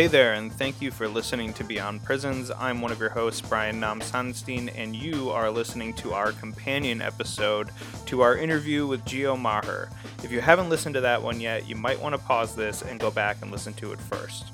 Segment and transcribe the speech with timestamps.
[0.00, 2.50] Hey there, and thank you for listening to Beyond Prisons.
[2.58, 7.68] I'm one of your hosts, Brian Nam-Sonenstein, and you are listening to our companion episode
[8.06, 9.90] to our interview with Geo Maher.
[10.24, 12.98] If you haven't listened to that one yet, you might want to pause this and
[12.98, 14.46] go back and listen to it first.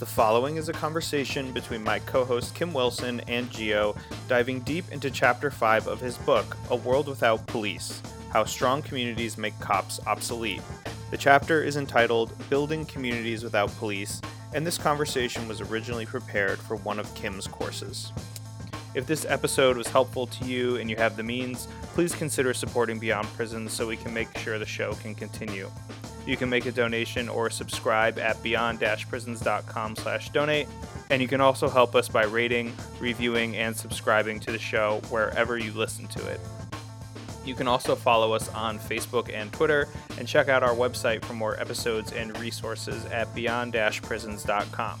[0.00, 3.96] The following is a conversation between my co host Kim Wilson and Geo,
[4.28, 8.02] diving deep into Chapter 5 of his book, A World Without Police
[8.34, 10.60] How Strong Communities Make Cops Obsolete.
[11.10, 14.20] The chapter is entitled Building Communities Without Police,
[14.52, 18.12] and this conversation was originally prepared for one of Kim's courses.
[18.94, 22.98] If this episode was helpful to you and you have the means, please consider supporting
[22.98, 25.70] Beyond Prisons so we can make sure the show can continue.
[26.26, 30.66] You can make a donation or subscribe at beyond-prisons.com slash donate,
[31.10, 35.56] and you can also help us by rating, reviewing, and subscribing to the show wherever
[35.56, 36.40] you listen to it.
[37.46, 41.32] You can also follow us on Facebook and Twitter, and check out our website for
[41.32, 45.00] more episodes and resources at beyond-prisons.com.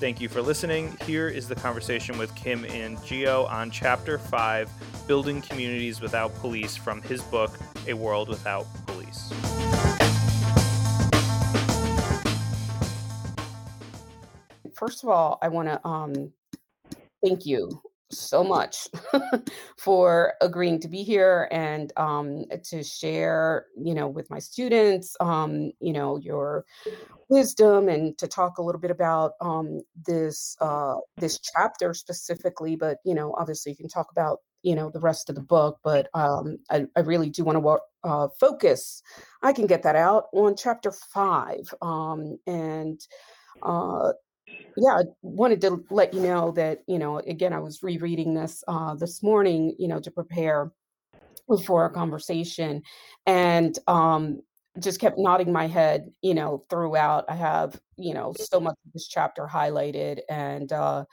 [0.00, 0.96] Thank you for listening.
[1.06, 4.68] Here is the conversation with Kim and Geo on Chapter 5
[5.06, 7.56] Building Communities Without Police from his book,
[7.86, 9.32] A World Without Police.
[14.74, 16.32] First of all, I want to um,
[17.24, 17.80] thank you
[18.12, 18.88] so much
[19.78, 25.72] for agreeing to be here and um, to share, you know, with my students, um,
[25.80, 26.64] you know, your
[27.28, 32.76] wisdom and to talk a little bit about um, this uh, this chapter specifically.
[32.76, 35.78] But you know, obviously, you can talk about you know the rest of the book.
[35.82, 39.02] But um, I, I really do want to uh, focus.
[39.42, 43.00] I can get that out on chapter five, um, and
[43.62, 44.12] uh,
[44.76, 48.64] yeah, I wanted to let you know that, you know, again, I was rereading this
[48.68, 50.72] uh, this morning, you know, to prepare
[51.66, 52.82] for our conversation
[53.26, 54.40] and um,
[54.80, 57.24] just kept nodding my head, you know, throughout.
[57.28, 61.04] I have, you know, so much of this chapter highlighted and uh,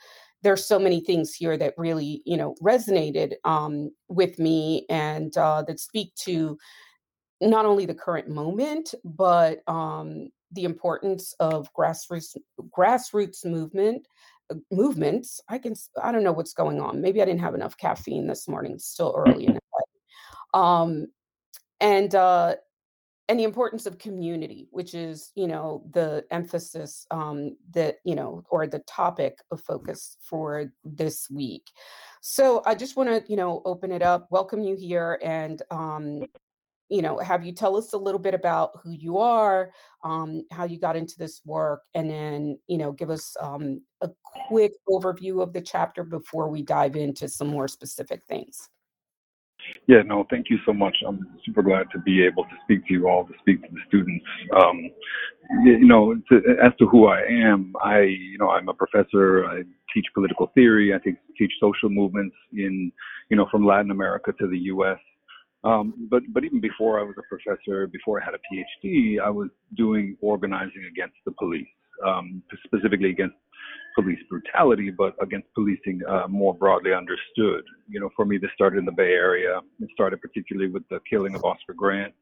[0.42, 5.62] there's so many things here that really, you know, resonated um, with me and uh,
[5.66, 6.56] that speak to
[7.42, 12.36] not only the current moment, but um, the importance of grassroots
[12.76, 14.06] grassroots movement
[14.50, 15.40] uh, movements.
[15.48, 17.00] I can I don't know what's going on.
[17.00, 18.72] Maybe I didn't have enough caffeine this morning.
[18.72, 20.00] It's still early in the day.
[20.54, 21.06] Um,
[21.80, 22.56] and uh,
[23.28, 28.42] and the importance of community, which is you know the emphasis um, that you know
[28.50, 31.70] or the topic of focus for this week.
[32.22, 36.24] So I just want to you know open it up, welcome you here, and um,
[36.90, 39.70] you know, have you tell us a little bit about who you are,
[40.02, 44.10] um, how you got into this work, and then, you know, give us um, a
[44.48, 48.68] quick overview of the chapter before we dive into some more specific things.
[49.86, 50.96] Yeah, no, thank you so much.
[51.06, 53.80] I'm super glad to be able to speak to you all, to speak to the
[53.86, 54.24] students.
[54.56, 54.90] Um,
[55.62, 59.46] you know, to, as to who I am, I, you know, I'm a professor.
[59.46, 59.62] I
[59.94, 60.94] teach political theory.
[60.94, 62.90] I teach, teach social movements in,
[63.28, 64.98] you know, from Latin America to the U.S.
[65.62, 69.28] Um, but but even before I was a professor, before I had a PhD, I
[69.28, 71.68] was doing organizing against the police,
[72.06, 73.36] um, specifically against
[73.94, 77.64] police brutality, but against policing uh, more broadly understood.
[77.88, 79.60] You know, for me, this started in the Bay Area.
[79.80, 82.14] It started particularly with the killing of Oscar Grant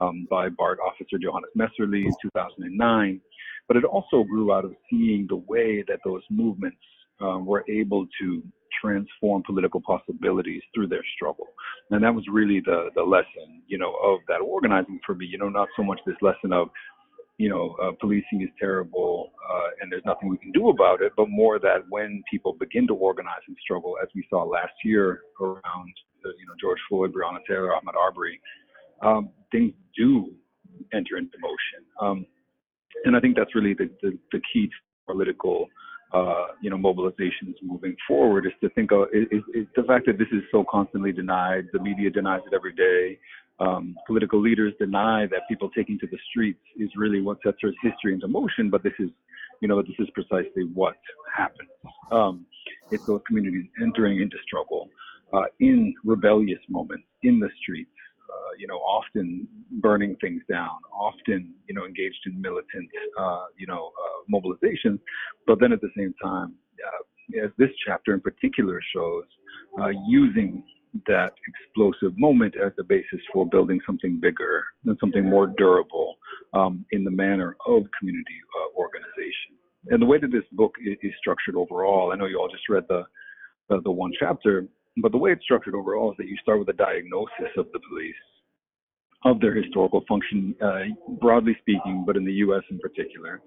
[0.00, 3.20] um, by BART officer Johannes Mehserle in 2009.
[3.68, 6.78] But it also grew out of seeing the way that those movements
[7.20, 8.42] um, were able to
[8.80, 11.46] transform political possibilities through their struggle.
[11.90, 15.26] And that was really the the lesson, you know, of that organizing for me.
[15.26, 16.68] You know, not so much this lesson of,
[17.38, 21.12] you know, uh, policing is terrible uh, and there's nothing we can do about it,
[21.16, 25.20] but more that when people begin to organize and struggle, as we saw last year
[25.40, 25.92] around,
[26.24, 28.40] uh, you know, George Floyd, Breonna Taylor, Ahmaud Arbery,
[29.02, 30.32] um, things do
[30.92, 31.80] enter into motion.
[32.00, 32.26] Um,
[33.04, 34.74] and I think that's really the, the, the key to
[35.06, 35.66] political
[36.12, 40.18] uh, you know, mobilizations moving forward is to think of is, is the fact that
[40.18, 41.64] this is so constantly denied.
[41.72, 43.18] The media denies it every day.
[43.58, 47.70] Um, political leaders deny that people taking to the streets is really what sets our
[47.82, 48.70] history into motion.
[48.70, 49.08] But this is,
[49.60, 50.96] you know, this is precisely what
[51.34, 51.70] happens.
[52.12, 52.46] Um,
[52.90, 54.90] it's those communities entering into struggle
[55.32, 57.90] uh, in rebellious moments in the streets
[58.30, 59.46] uh, you know, often
[59.80, 62.88] burning things down, often, you know, engaged in militant,
[63.18, 64.98] uh, you know, uh, mobilization.
[65.46, 66.54] But then at the same time,
[66.86, 69.24] uh, as this chapter in particular shows,
[69.80, 70.62] uh, using
[71.06, 76.14] that explosive moment as the basis for building something bigger and something more durable
[76.54, 78.40] um, in the manner of community
[78.76, 79.56] organization.
[79.88, 82.68] And the way that this book is, is, structured overall, I know you all just
[82.68, 83.02] read the,
[83.68, 84.66] the, the one chapter,
[84.98, 87.80] but the way it's structured overall is that you start with a diagnosis of the
[87.88, 88.14] police,
[89.24, 90.84] of their historical function, uh,
[91.20, 92.62] broadly speaking, but in the U.S.
[92.70, 93.42] in particular.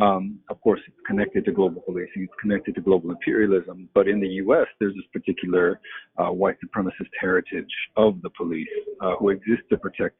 [0.00, 3.88] Um, of course, it's connected to global policing, it's connected to global imperialism.
[3.94, 5.80] But in the US, there's this particular
[6.18, 8.68] uh, white supremacist heritage of the police
[9.00, 10.16] uh, who exist to protect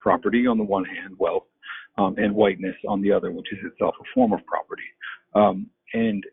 [0.00, 1.44] property on the one hand, wealth,
[1.98, 4.82] um, and whiteness on the other, which is itself a form of property.
[5.34, 6.24] Um, and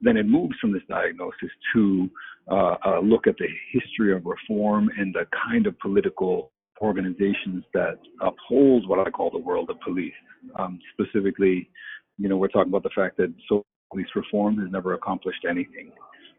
[0.00, 2.08] then it moves from this diagnosis to
[2.50, 8.88] uh, look at the history of reform and the kind of political organizations that uphold
[8.88, 10.12] what I call the world of police.
[10.58, 11.68] Um, specifically,
[12.16, 15.92] you know, we're talking about the fact that social police reform has never accomplished anything.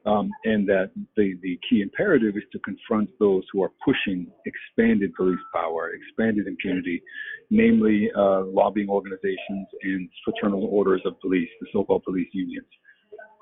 [0.05, 5.13] Um, and that the, the key imperative is to confront those who are pushing expanded
[5.13, 7.03] police power, expanded impunity,
[7.49, 12.65] namely uh, lobbying organizations and fraternal orders of police, the so-called police unions.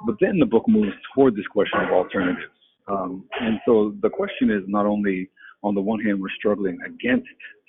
[0.06, 2.54] But then the book moves toward this question of alternatives.
[2.88, 5.30] Um, and so the question is not only
[5.64, 7.28] on the one hand, we're struggling against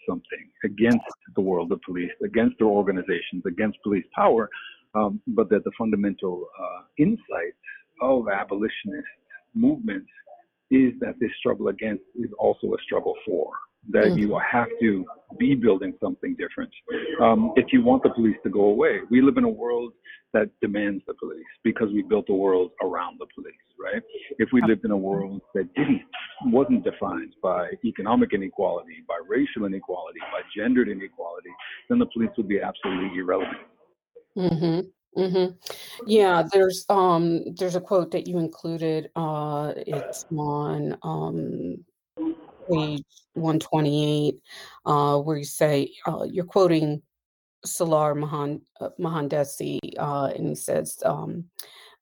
[0.09, 1.05] something, against
[1.35, 4.49] the world of police, against their organizations, against police power,
[4.95, 7.55] um, but that the fundamental uh, insight
[8.01, 9.07] of abolitionist
[9.55, 10.09] movements
[10.71, 13.51] is that this struggle against is also a struggle for
[13.91, 14.19] that mm.
[14.19, 15.05] you have to
[15.39, 16.71] be building something different
[17.23, 19.01] um, if you want the police to go away.
[19.11, 19.93] We live in a world
[20.33, 24.03] that demands the police because we built a world around the police, right?
[24.39, 26.03] If we lived in a world that didn't
[26.47, 31.51] wasn't defined by economic inequality, by racial inequality, by gendered inequality,
[31.89, 33.59] then the police would be absolutely irrelevant.
[34.37, 35.21] Mm-hmm.
[35.21, 35.55] Mm-hmm.
[36.07, 39.11] Yeah, there's um there's a quote that you included.
[39.17, 41.85] Uh, it's on um
[42.71, 43.05] page
[43.35, 44.41] 128,
[44.87, 47.03] uh, where you say uh, you're quoting
[47.65, 51.45] Salar Mahan, uh, Mohandesi, uh, and he says, um,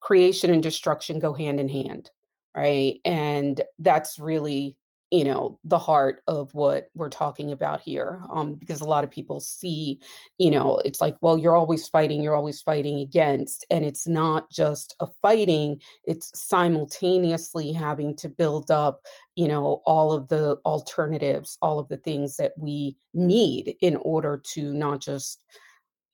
[0.01, 2.11] creation and destruction go hand in hand,
[2.55, 3.01] right?
[3.05, 4.77] And that's really
[5.11, 9.11] you know the heart of what we're talking about here um because a lot of
[9.11, 10.01] people see
[10.39, 14.51] you know it's like well you're always fighting you're always fighting against and it's not
[14.51, 19.01] just a fighting it's simultaneously having to build up
[19.37, 24.43] you know all of the alternatives all of the things that we need in order
[24.45, 25.41] to not just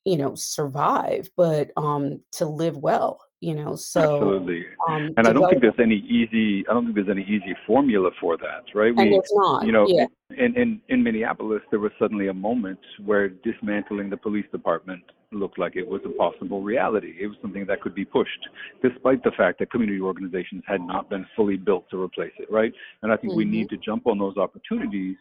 [0.05, 5.33] you know survive but um to live well you know so absolutely um, and i
[5.33, 8.95] don't think there's any easy i don't think there's any easy formula for that right
[8.95, 10.07] we and it's not you know yeah.
[10.31, 15.03] in, in in minneapolis there was suddenly a moment where dismantling the police department
[15.33, 18.49] looked like it was a possible reality it was something that could be pushed
[18.81, 22.73] despite the fact that community organizations had not been fully built to replace it right
[23.03, 23.39] and i think mm-hmm.
[23.39, 25.17] we need to jump on those opportunities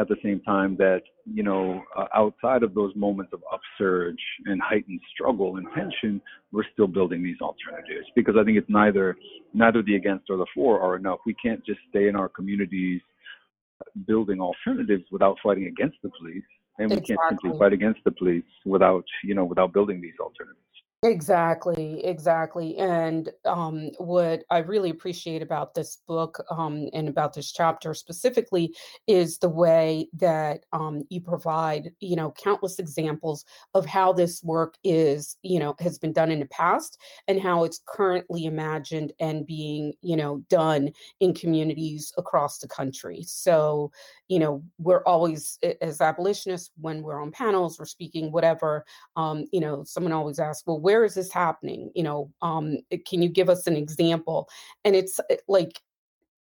[0.00, 4.60] at the same time that you know uh, outside of those moments of upsurge and
[4.60, 6.20] heightened struggle and tension
[6.52, 9.16] we're still building these alternatives because i think it's neither
[9.52, 13.00] neither the against or the for are enough we can't just stay in our communities
[14.06, 16.44] building alternatives without fighting against the police
[16.78, 17.16] and we exactly.
[17.16, 20.58] can't simply fight against the police without you know without building these alternatives
[21.02, 22.76] Exactly, exactly.
[22.76, 28.76] And um, what I really appreciate about this book um, and about this chapter specifically
[29.06, 34.74] is the way that um, you provide, you know, countless examples of how this work
[34.84, 36.98] is, you know, has been done in the past
[37.28, 43.22] and how it's currently imagined and being, you know, done in communities across the country.
[43.26, 43.90] So,
[44.28, 48.84] you know, we're always, as abolitionists, when we're on panels, we're speaking, whatever,
[49.16, 51.92] um, you know, someone always asks, well, where is this happening?
[51.94, 54.48] You know, um, eh, can you give us an example?
[54.84, 55.80] And it's eh, like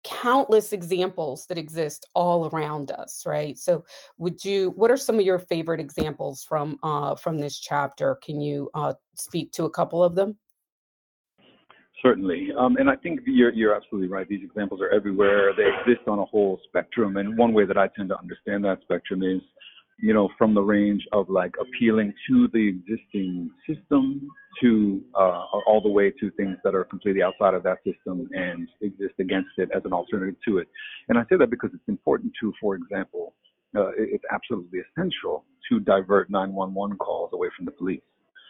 [0.03, 3.55] countless examples that exist all around us, right?
[3.59, 3.83] So,
[4.17, 4.71] would you?
[4.71, 8.17] What are some of your favorite examples from uh, from this chapter?
[8.23, 10.35] Can you uh, speak to a couple of them?
[12.01, 14.27] Certainly, um, and I think you're you're absolutely right.
[14.27, 15.53] These examples are everywhere.
[15.55, 18.81] They exist on a whole spectrum, and one way that I tend to understand that
[18.81, 19.41] spectrum is
[20.01, 24.29] you know, from the range of like appealing to the existing system
[24.61, 28.67] to uh, all the way to things that are completely outside of that system and
[28.81, 30.67] exist against it as an alternative to it.
[31.07, 33.33] And I say that because it's important to, for example,
[33.75, 38.01] uh, it's absolutely essential to divert 911 calls away from the police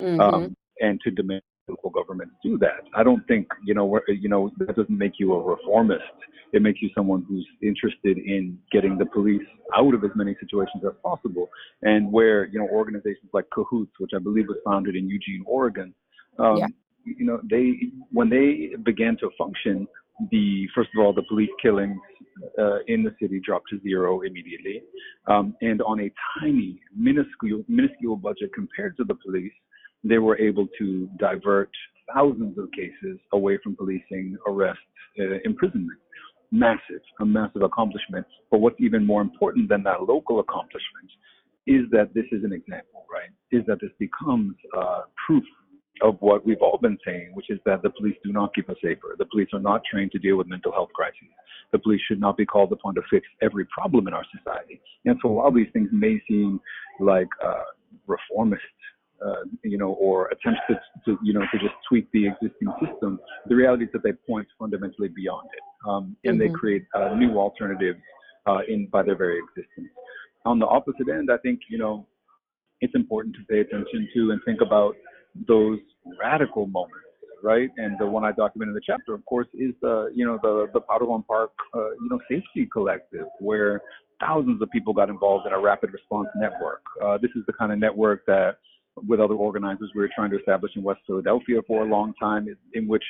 [0.01, 0.19] mm-hmm.
[0.19, 2.81] um, and to demand local governments do that.
[2.95, 6.03] I don't think you know you know that doesn't make you a reformist.
[6.51, 9.45] It makes you someone who's interested in getting the police
[9.75, 11.49] out of as many situations as possible.
[11.83, 15.93] And where you know organizations like CAHOOTS, which I believe was founded in Eugene, Oregon,
[16.39, 16.67] um, yeah.
[17.05, 19.87] you know they when they began to function,
[20.31, 21.99] the first of all the police killings
[22.57, 24.81] uh, in the city dropped to zero immediately,
[25.27, 29.53] um, and on a tiny minuscule minuscule budget compared to the police
[30.03, 31.69] they were able to divert
[32.13, 34.81] thousands of cases away from policing, arrests,
[35.19, 35.99] uh, imprisonment.
[36.51, 38.25] Massive, a massive accomplishment.
[38.49, 41.11] But what's even more important than that local accomplishment
[41.67, 43.29] is that this is an example, right?
[43.51, 45.43] Is that this becomes uh, proof
[46.01, 48.77] of what we've all been saying, which is that the police do not keep us
[48.81, 49.15] safer.
[49.17, 51.29] The police are not trained to deal with mental health crises.
[51.71, 54.81] The police should not be called upon to fix every problem in our society.
[55.05, 56.59] And so while these things may seem
[56.99, 57.63] like uh,
[58.07, 58.63] reformist
[59.25, 63.19] uh, you know, or attempts to, to, you know, to just tweak the existing system.
[63.47, 66.53] The reality is that they point fundamentally beyond it, um, and mm-hmm.
[66.53, 67.99] they create uh, new alternatives
[68.47, 69.89] uh, in by their very existence.
[70.45, 72.07] On the opposite end, I think you know,
[72.81, 74.95] it's important to pay attention to and think about
[75.47, 75.79] those
[76.19, 76.95] radical moments,
[77.43, 77.69] right?
[77.77, 80.67] And the one I document in the chapter, of course, is the you know the
[80.73, 83.81] the Powderhorn Park uh, you know safety collective, where
[84.19, 86.81] thousands of people got involved in a rapid response network.
[87.03, 88.57] Uh, this is the kind of network that
[89.07, 92.47] with other organizers we were trying to establish in West Philadelphia for a long time,
[92.73, 93.03] in which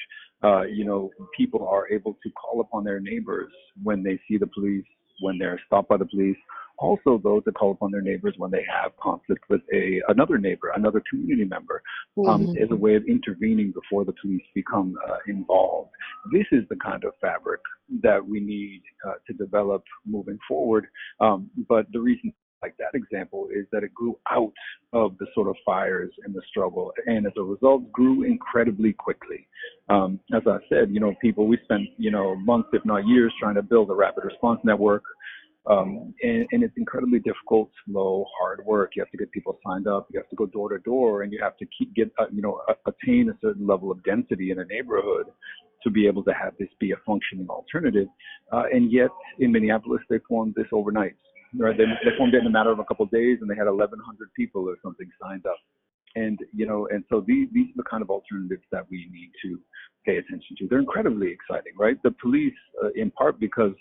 [0.43, 3.51] uh, you know people are able to call upon their neighbors
[3.83, 4.85] when they see the police,
[5.21, 6.37] when they're stopped by the police.
[6.81, 10.71] Also, those that call upon their neighbors when they have conflict with a another neighbor,
[10.75, 11.81] another community member,
[12.25, 12.63] um, mm-hmm.
[12.63, 15.89] as a way of intervening before the police become uh, involved.
[16.31, 17.59] This is the kind of fabric
[18.01, 20.87] that we need uh, to develop moving forward.
[21.19, 24.51] Um, but the reason like that example is that it grew out
[24.93, 29.47] of the sort of fires and the struggle, and as a result, grew incredibly quickly.
[29.89, 33.33] Um, as I said, you know, people we spent you know months, if not years,
[33.39, 35.03] trying to build a rapid response network.
[35.69, 38.93] Um, and, and, it's incredibly difficult, slow, hard work.
[38.95, 40.07] You have to get people signed up.
[40.11, 42.41] You have to go door to door, and you have to keep get uh, you
[42.41, 45.27] know attain a certain level of density in a neighborhood
[45.83, 48.07] to be able to have this be a functioning alternative.
[48.51, 51.15] Uh, and yet, in Minneapolis, they formed this overnight
[51.57, 51.77] right?
[51.77, 53.67] They, they formed it in a matter of a couple of days, and they had
[53.67, 55.57] 1,100 people or something signed up.
[56.15, 59.31] And you know, and so these these are the kind of alternatives that we need
[59.43, 59.59] to
[60.05, 60.67] pay attention to.
[60.67, 62.01] They're incredibly exciting, right?
[62.01, 62.53] The police,
[62.83, 63.73] uh, in part because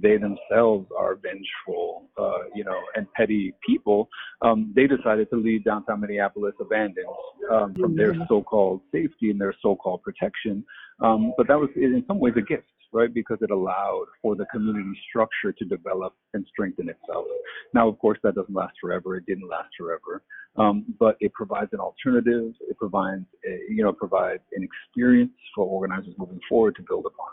[0.00, 4.08] they themselves are vengeful, uh, you know, and petty people,
[4.42, 7.06] um, they decided to leave downtown Minneapolis abandoned
[7.52, 8.22] um, from their mm-hmm.
[8.28, 10.64] so-called safety and their so-called protection.
[11.00, 13.12] Um, but that was in some ways a gift right?
[13.12, 17.26] Because it allowed for the community structure to develop and strengthen itself.
[17.74, 19.16] Now, of course, that doesn't last forever.
[19.16, 20.22] It didn't last forever,
[20.56, 22.52] um, but it provides an alternative.
[22.60, 27.28] It provides, a, you know, provides an experience for organizers moving forward to build upon.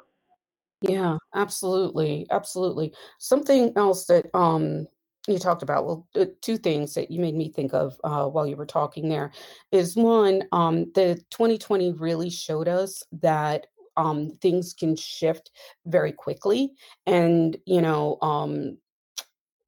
[0.81, 2.93] Yeah, absolutely, absolutely.
[3.19, 4.87] Something else that um
[5.27, 6.07] you talked about well
[6.41, 9.31] two things that you made me think of uh, while you were talking there
[9.71, 13.67] is one um, the 2020 really showed us that
[14.01, 15.51] um, things can shift
[15.85, 16.73] very quickly.
[17.05, 18.77] And, you know, um,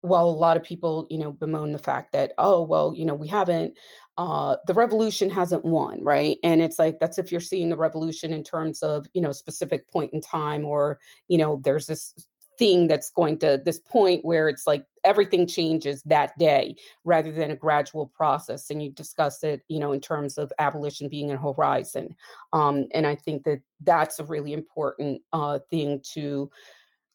[0.01, 3.13] while a lot of people, you know, bemoan the fact that, oh, well, you know,
[3.13, 3.77] we haven't,
[4.17, 6.37] uh, the revolution hasn't won, right?
[6.43, 9.89] And it's like, that's if you're seeing the revolution in terms of, you know, specific
[9.91, 12.13] point in time or, you know, there's this
[12.59, 17.51] thing that's going to this point where it's like everything changes that day rather than
[17.51, 21.37] a gradual process and you discuss it you know in terms of abolition being a
[21.37, 22.15] horizon
[22.53, 26.49] um, and i think that that's a really important uh, thing to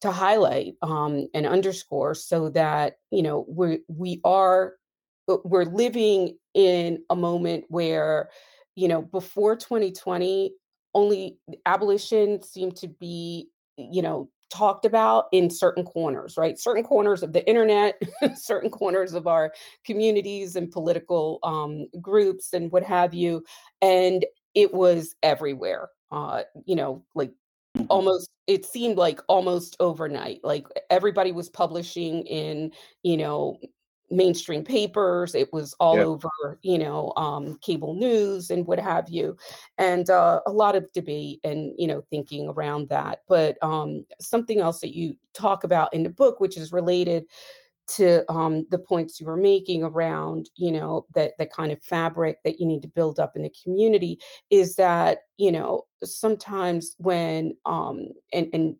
[0.01, 4.75] to highlight um, and underscore so that you know we we are
[5.29, 8.31] uh, we're living in a moment where
[8.75, 10.55] you know before 2020
[10.95, 16.59] only abolition seemed to be you know talked about in certain corners, right?
[16.59, 18.01] Certain corners of the internet,
[18.35, 19.53] certain corners of our
[19.85, 23.45] communities and political um, groups and what have you.
[23.83, 24.25] And
[24.55, 27.31] it was everywhere, uh, you know, like
[27.77, 27.87] mm-hmm.
[27.89, 33.59] almost it seemed like almost overnight like everybody was publishing in you know
[34.11, 36.07] mainstream papers it was all yep.
[36.07, 39.37] over you know um, cable news and what have you
[39.77, 44.61] and uh, a lot of debate and you know thinking around that but um, something
[44.61, 47.25] else that you talk about in the book which is related
[47.87, 52.39] to um, the points you were making around you know that the kind of fabric
[52.45, 54.19] that you need to build up in the community
[54.51, 58.77] is that you know sometimes when um and and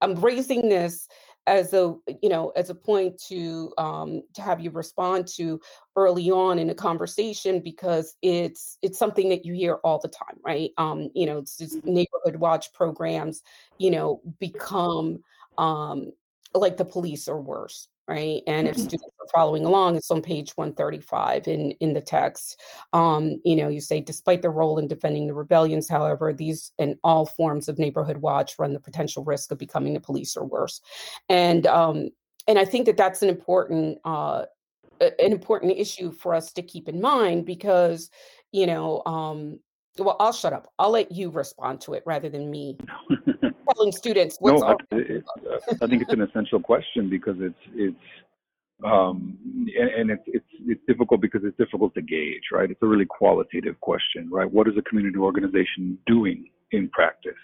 [0.00, 1.08] i'm raising this
[1.46, 5.60] as a you know as a point to um to have you respond to
[5.96, 10.38] early on in a conversation because it's it's something that you hear all the time
[10.44, 10.70] right?
[10.78, 13.42] Um you know it's just neighborhood watch programs
[13.78, 15.18] you know become
[15.58, 16.12] um
[16.54, 18.42] like the police or worse right?
[18.46, 18.84] And if mm-hmm.
[18.84, 22.60] students are following along, it's on page 135 in, in the text.
[22.92, 26.96] Um, you know, you say, despite their role in defending the rebellions, however, these and
[27.04, 30.80] all forms of neighborhood watch run the potential risk of becoming the police or worse.
[31.28, 32.10] And um,
[32.48, 34.44] and I think that that's an important uh,
[35.00, 38.10] an important issue for us to keep in mind because,
[38.52, 39.58] you know, um,
[39.98, 40.72] well, I'll shut up.
[40.78, 42.76] I'll let you respond to it rather than me
[43.74, 44.60] telling students what's.
[44.60, 45.24] No, I, it,
[45.82, 47.96] I think it's an essential question because it's it's
[48.84, 49.38] Um,
[49.78, 52.68] and, and it's, it's, it's difficult because it's difficult to gauge, right?
[52.68, 54.50] It's a really qualitative question, right?
[54.50, 57.42] What is a community organization doing in practice?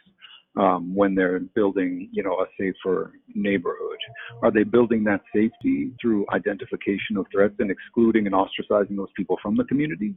[0.56, 3.98] Um, when they're building, you know, a safer neighborhood?
[4.42, 9.36] Are they building that safety through identification of threats and excluding and ostracizing those people
[9.40, 10.16] from the community?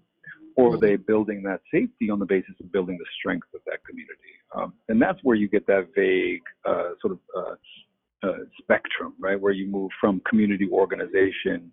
[0.55, 3.83] Or are they building that safety on the basis of building the strength of that
[3.85, 4.33] community?
[4.55, 9.39] Um, and that's where you get that vague uh, sort of uh, uh, spectrum, right?
[9.39, 11.71] Where you move from community organization,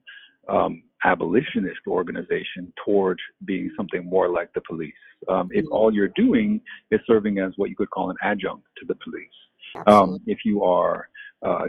[0.49, 4.93] um, abolitionist organization, towards being something more like the police.
[5.29, 5.73] Um, if mm-hmm.
[5.73, 9.87] all you're doing is serving as what you could call an adjunct to the police,
[9.87, 11.09] um, if you are
[11.45, 11.67] uh,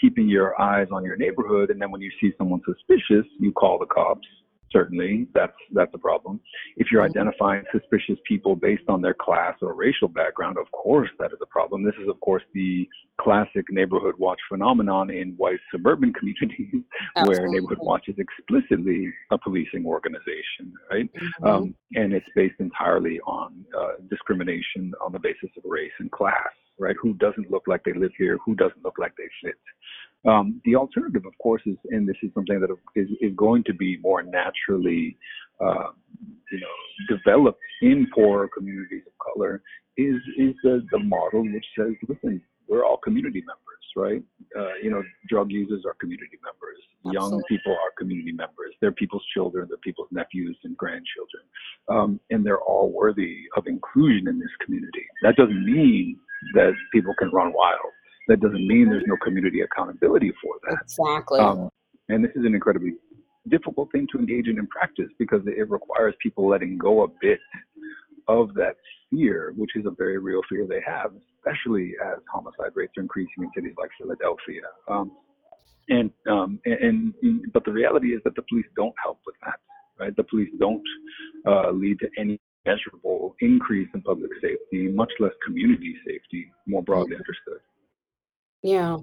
[0.00, 3.78] keeping your eyes on your neighborhood, and then when you see someone suspicious, you call
[3.78, 4.26] the cops
[4.72, 6.40] certainly that's that's a problem.
[6.76, 7.18] If you're mm-hmm.
[7.18, 11.46] identifying suspicious people based on their class or racial background, of course that is a
[11.46, 11.84] problem.
[11.84, 12.88] This is of course the
[13.20, 16.82] classic neighborhood watch phenomenon in white suburban communities
[17.24, 21.10] where neighborhood watch is explicitly a policing organization, right?
[21.12, 21.46] Mm-hmm.
[21.46, 26.52] Um, and it's based entirely on uh, discrimination on the basis of race and class,
[26.80, 26.96] right?
[27.00, 28.38] Who doesn't look like they live here?
[28.44, 29.54] Who doesn't look like they fit?
[30.28, 33.74] Um, the alternative, of course, is, and this is something that is, is going to
[33.74, 35.16] be more naturally,
[35.60, 35.92] uh,
[36.50, 39.62] you know, developed in poorer communities of color,
[39.96, 44.22] is is the, the model which says, listen, we're all community members, right?
[44.58, 46.78] Uh, you know, drug users are community members.
[47.06, 47.36] Absolutely.
[47.36, 48.74] Young people are community members.
[48.80, 49.66] They're people's children.
[49.68, 51.44] They're people's nephews and grandchildren,
[51.88, 55.06] um, and they're all worthy of inclusion in this community.
[55.22, 56.18] That doesn't mean
[56.54, 57.92] that people can run wild
[58.30, 60.78] that doesn't mean there's no community accountability for that.
[60.82, 61.40] Exactly.
[61.40, 61.68] Um,
[62.08, 62.92] and this is an incredibly
[63.48, 67.40] difficult thing to engage in in practice because it requires people letting go a bit
[68.28, 68.76] of that
[69.10, 73.42] fear, which is a very real fear they have, especially as homicide rates are increasing
[73.42, 74.62] in cities like Philadelphia.
[74.88, 75.10] Um,
[75.88, 79.58] and, um, and, and but the reality is that the police don't help with that,
[79.98, 80.14] right?
[80.16, 80.84] The police don't
[81.48, 87.14] uh, lead to any measurable increase in public safety, much less community safety, more broadly
[87.14, 87.22] mm-hmm.
[87.22, 87.60] understood.
[88.62, 88.98] Yeah.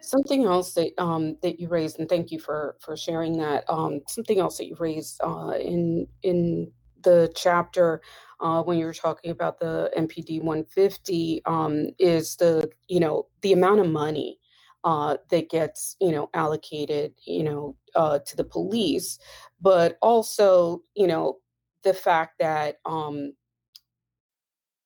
[0.00, 3.64] Something else that um that you raised, and thank you for for sharing that.
[3.68, 6.70] Um, something else that you raised uh, in in
[7.02, 8.00] the chapter
[8.40, 13.52] uh, when you were talking about the MPD 150 um, is the you know the
[13.52, 14.38] amount of money
[14.84, 19.18] uh, that gets you know allocated you know uh, to the police,
[19.60, 21.38] but also you know
[21.82, 23.32] the fact that um,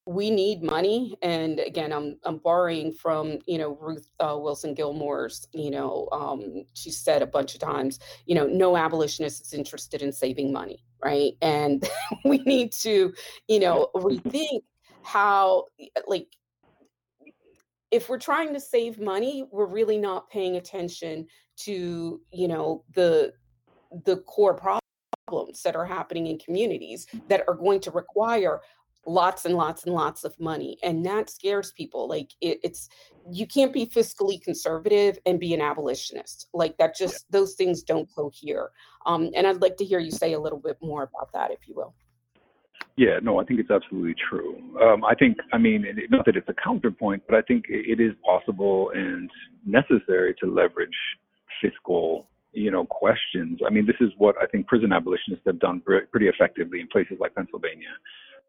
[0.06, 5.48] we need money and again i'm i'm borrowing from you know ruth uh, wilson gilmore's
[5.52, 10.02] you know um, she said a bunch of times you know no abolitionist is interested
[10.02, 11.34] in saving money right?
[11.42, 11.88] And
[12.24, 13.12] we need to
[13.48, 14.62] you know rethink
[15.02, 15.64] how
[16.06, 16.26] like
[17.90, 23.32] if we're trying to save money we're really not paying attention to you know the
[24.04, 24.54] the core
[25.26, 28.60] problems that are happening in communities that are going to require
[29.06, 32.88] lots and lots and lots of money and that scares people like it, it's
[33.30, 38.08] you can't be fiscally conservative and be an abolitionist like that just those things don't
[38.12, 38.70] cohere
[39.06, 41.68] um, and i'd like to hear you say a little bit more about that if
[41.68, 41.94] you will
[42.98, 44.56] yeah, no, I think it's absolutely true.
[44.82, 48.14] Um, I think, I mean, not that it's a counterpoint, but I think it is
[48.24, 49.30] possible and
[49.66, 50.88] necessary to leverage
[51.60, 52.26] fiscal,
[52.56, 53.60] you know, questions.
[53.66, 57.18] I mean, this is what I think prison abolitionists have done pretty effectively in places
[57.20, 57.94] like Pennsylvania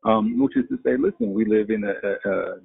[0.05, 2.55] um, which is to say, listen, we live in a, a,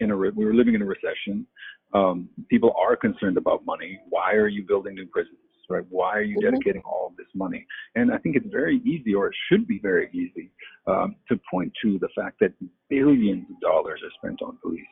[0.00, 1.46] in a we were living in a recession.
[1.94, 3.98] Um, people are concerned about money.
[4.08, 5.38] Why are you building new prisons?
[5.68, 5.84] Right?
[5.88, 6.50] Why are you mm-hmm.
[6.54, 7.66] dedicating all of this money?
[7.96, 10.50] And I think it's very easy, or it should be very easy,
[10.86, 12.52] um, to point to the fact that
[12.88, 14.86] billions of dollars are spent on policing,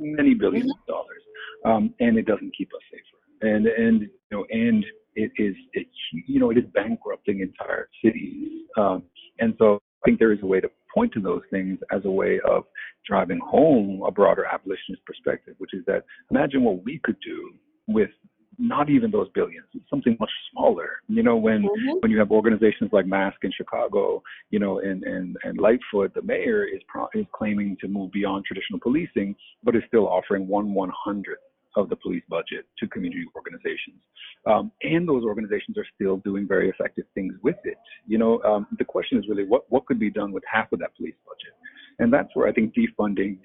[0.00, 0.70] many 1000000000s mm-hmm.
[0.70, 1.22] of dollars,
[1.64, 3.52] um, and it doesn't keep us safer.
[3.54, 4.84] And and you know, and
[5.20, 5.86] it is it,
[6.26, 8.66] you know it is bankrupting entire cities.
[8.76, 9.02] Um,
[9.38, 12.10] and so I think there is a way to point to those things as a
[12.10, 12.64] way of
[13.06, 17.52] driving home a broader abolitionist perspective, which is that imagine what we could do
[17.86, 18.10] with
[18.58, 20.90] not even those billions, something much smaller.
[21.08, 21.98] You know, when mm-hmm.
[22.00, 26.22] when you have organizations like Mask in Chicago, you know, and and and Lightfoot, the
[26.22, 30.74] mayor is pro- is claiming to move beyond traditional policing, but is still offering one
[30.74, 31.40] one hundredth
[31.76, 34.00] of the police budget to community organizations.
[34.46, 37.78] Um, and those organizations are still doing very effective things with it.
[38.06, 40.78] You know, um, the question is really what, what could be done with half of
[40.80, 41.54] that police budget?
[41.98, 43.38] And that's where I think defunding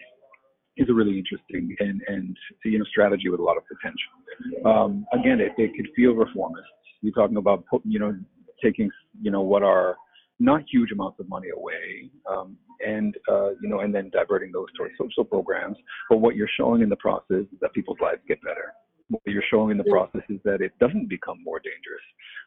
[0.78, 4.66] is a really interesting and, and you know, strategy with a lot of potential.
[4.66, 6.68] Um, again, it, it could feel reformist.
[7.02, 8.18] You're talking about, you know,
[8.64, 8.90] taking,
[9.22, 9.96] you know, what are
[10.40, 14.68] not huge amounts of money away, um, and uh, you know, and then diverting those
[14.78, 15.78] towards social programs.
[16.10, 18.74] But what you're showing in the process is that people's lives get better.
[19.10, 22.06] what you're showing in the process is that it doesn't become more dangerous.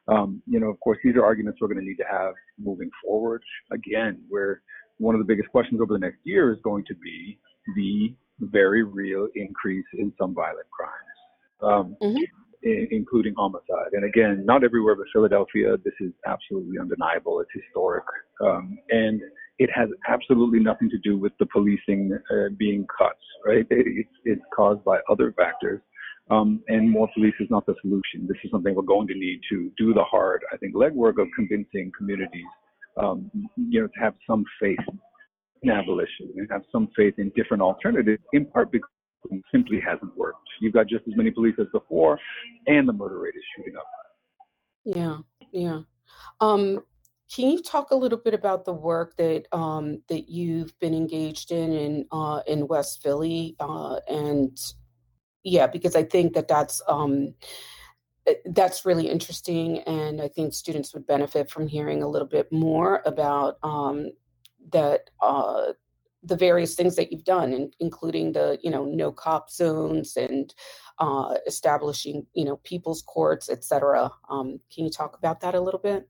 [0.09, 2.91] Um, you know, of course, these are arguments we're going to need to have moving
[3.05, 3.43] forward.
[3.73, 4.63] Again, where
[4.99, 7.39] one of the biggest questions over the next year is going to be
[7.77, 11.19] the very real increase in some violent crimes,
[11.63, 12.23] um, mm-hmm.
[12.63, 13.93] Including homicide.
[13.93, 17.41] And again, not everywhere but Philadelphia, this is absolutely undeniable.
[17.41, 18.05] It's historic.
[18.41, 19.21] Um, and
[19.59, 23.17] it has absolutely nothing to do with the policing uh, being cut,
[23.47, 23.67] right?
[23.71, 25.81] It, it's, it's caused by other factors.
[26.31, 28.27] Um, and more police is not the solution.
[28.27, 31.29] This is something we're going to need to do the hard, I think, legwork of
[31.35, 32.45] convincing communities,
[33.01, 34.79] um, you know, to have some faith
[35.63, 38.91] in abolition and have some faith in different alternatives, in part because
[39.53, 40.49] simply hasn't worked.
[40.61, 42.19] You've got just as many police as before,
[42.67, 43.87] and the murder rate is shooting up.
[44.85, 45.19] Yeah,
[45.53, 45.81] yeah.
[46.41, 46.81] Um,
[47.35, 51.53] can you talk a little bit about the work that um, that you've been engaged
[51.53, 54.59] in in uh, in West Philly, uh, and
[55.45, 57.35] yeah, because I think that that's um,
[58.27, 62.51] eh, that's really interesting, and I think students would benefit from hearing a little bit
[62.51, 64.11] more about um,
[64.73, 65.73] that uh,
[66.23, 70.55] the various things that you've done, in, including the you know no cop zones and
[70.99, 74.11] uh, establishing you know people's courts, et cetera.
[74.29, 76.09] Um, can you talk about that a little bit?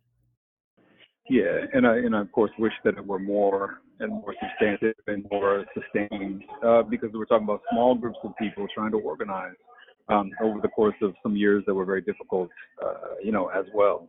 [1.28, 4.94] Yeah, and I and I of course wish that it were more and more substantive
[5.06, 9.56] and more sustained uh, because we're talking about small groups of people trying to organize
[10.08, 12.48] um, over the course of some years that were very difficult,
[12.82, 14.08] uh, you know, as well.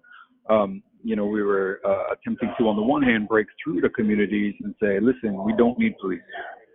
[0.49, 3.89] Um, you know, we were uh, attempting to, on the one hand, break through to
[3.89, 6.19] communities and say, listen, we don't need police.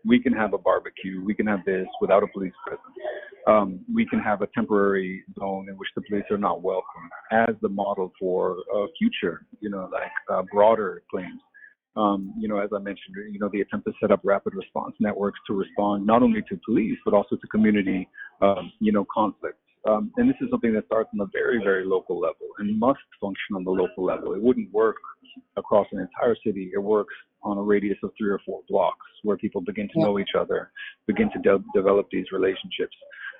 [0.06, 1.22] We can have a barbecue.
[1.24, 2.94] We can have this without a police presence
[3.46, 7.54] um, we can have a temporary zone in which the police are not welcome as
[7.60, 11.40] the model for a future, you know, like uh, broader claims.
[11.96, 14.94] Um, you know, as I mentioned, you know, the attempt to set up rapid response
[14.98, 18.08] networks to respond not only to police but also to community,
[18.40, 19.58] um, you know, conflicts.
[19.86, 23.00] Um, and this is something that starts on a very, very local level and must
[23.20, 24.32] function on the local level.
[24.34, 24.96] It wouldn't work
[25.56, 26.70] across an entire city.
[26.74, 30.18] It works on a radius of three or four blocks where people begin to know
[30.18, 30.70] each other,
[31.06, 32.96] begin to de- develop these relationships.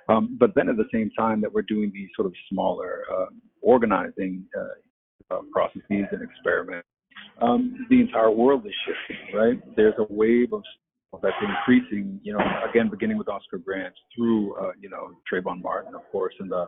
[0.07, 3.25] Um, but then at the same time that we're doing these sort of smaller uh,
[3.61, 6.87] organizing uh, uh, processes and experiments,
[7.41, 9.75] um, the entire world is shifting, right?
[9.75, 10.61] There's a wave of
[11.21, 12.39] that's increasing, you know,
[12.69, 16.65] again, beginning with Oscar Grant through, uh, you know, Trayvon Martin, of course, and the,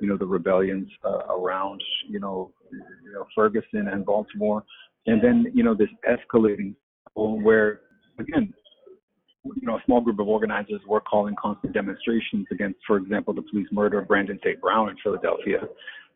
[0.00, 4.62] you know, the rebellions uh, around, you know, you know, Ferguson and Baltimore.
[5.06, 6.74] And then, you know, this escalating
[7.14, 7.80] where,
[8.20, 8.52] again,
[9.44, 13.42] you know, a small group of organizers were calling constant demonstrations against, for example, the
[13.50, 15.60] police murder of Brandon Tate Brown in Philadelphia,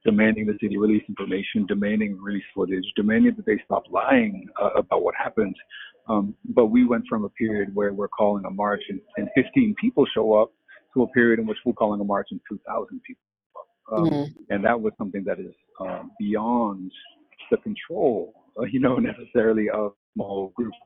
[0.05, 5.03] demanding the city release information, demanding release footage, demanding that they stop lying uh, about
[5.03, 5.57] what happened.
[6.09, 9.75] Um, but we went from a period where we're calling a march and, and 15
[9.81, 10.53] people show up
[10.95, 13.23] to a period in which we're calling a march and 2,000 people.
[13.91, 14.33] Um, mm-hmm.
[14.51, 16.91] And that was something that is uh, beyond
[17.51, 20.77] the control, uh, you know, necessarily of small groups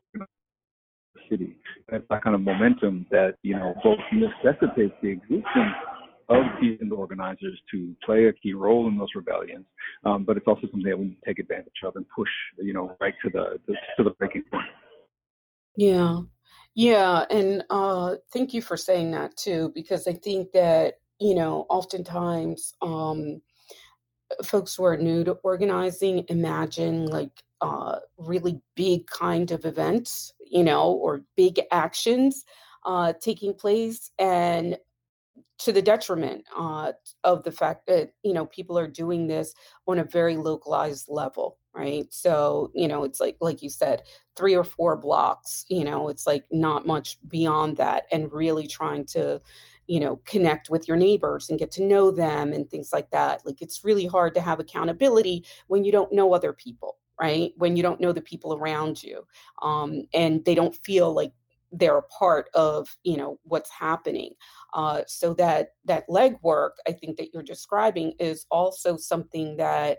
[1.30, 1.56] city.
[1.88, 5.74] And it's that kind of momentum that, you know, both necessitates the existence
[6.28, 9.64] of seasoned organizers to play a key role in those rebellions,
[10.04, 13.14] um, but it's also something that we take advantage of and push, you know, right
[13.24, 14.66] to the, the to the breaking point.
[15.76, 16.20] Yeah,
[16.74, 21.64] yeah, and uh, thank you for saying that too, because I think that you know,
[21.70, 23.40] oftentimes, um,
[24.44, 30.62] folks who are new to organizing imagine like uh, really big kind of events, you
[30.64, 32.44] know, or big actions
[32.84, 34.76] uh, taking place, and
[35.58, 36.92] to the detriment uh,
[37.24, 39.54] of the fact that you know people are doing this
[39.88, 42.06] on a very localized level right?
[42.12, 44.02] So you know it's like like you said
[44.36, 49.04] three or four blocks you know it's like not much beyond that and really trying
[49.06, 49.40] to
[49.86, 53.44] you know connect with your neighbors and get to know them and things like that.
[53.46, 57.52] Like it's really hard to have accountability when you don't know other people right?
[57.56, 59.26] When you don't know the people around you
[59.62, 61.32] um, and they don't feel like
[61.72, 64.34] they're a part of you know what's happening.
[64.74, 69.98] Uh, so that that legwork i think that you're describing is also something that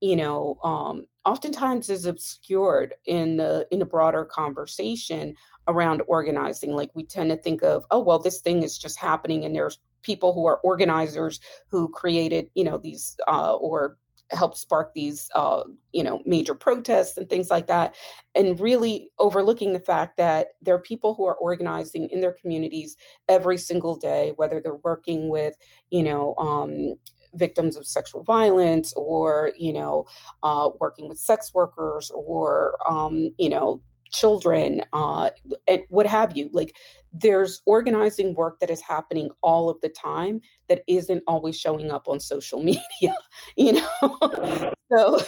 [0.00, 5.34] you know um, oftentimes is obscured in the in a broader conversation
[5.66, 9.44] around organizing like we tend to think of oh well this thing is just happening
[9.44, 13.98] and there's people who are organizers who created you know these uh, or
[14.30, 17.94] help spark these uh, you know major protests and things like that
[18.34, 22.96] and really overlooking the fact that there are people who are organizing in their communities
[23.28, 25.54] every single day whether they're working with
[25.90, 26.94] you know um,
[27.34, 30.06] victims of sexual violence or you know
[30.42, 35.30] uh, working with sex workers or um, you know children, uh,
[35.66, 36.50] and what have you.
[36.52, 36.76] Like
[37.12, 42.08] there's organizing work that is happening all of the time that isn't always showing up
[42.08, 43.16] on social media,
[43.56, 44.72] you know.
[44.92, 45.20] so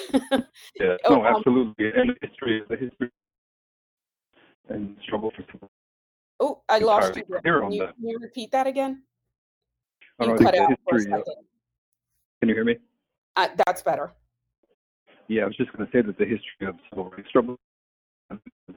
[0.79, 1.93] yeah, oh, no, um, absolutely.
[1.95, 3.11] And the history, the history
[4.69, 5.69] and struggle for
[6.41, 7.25] oh, I lost you.
[7.25, 9.03] Can you, can you repeat that again?
[10.21, 11.01] You cut out for a.
[11.01, 11.25] Uh, second.
[12.41, 12.77] Can you hear me?
[13.37, 14.13] Uh, that's better.
[15.29, 17.57] Yeah, I was just going to say that the history of civil rights struggle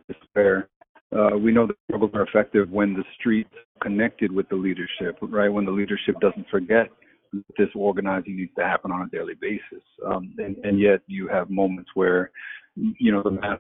[0.10, 0.69] is fair.
[1.15, 5.49] Uh, we know that struggles are effective when the streets connected with the leadership, right?
[5.49, 6.89] When the leadership doesn't forget
[7.32, 9.84] that this organizing needs to happen on a daily basis.
[10.06, 12.32] Um, and, and yet you have moments where,
[12.76, 13.60] you know, the mass,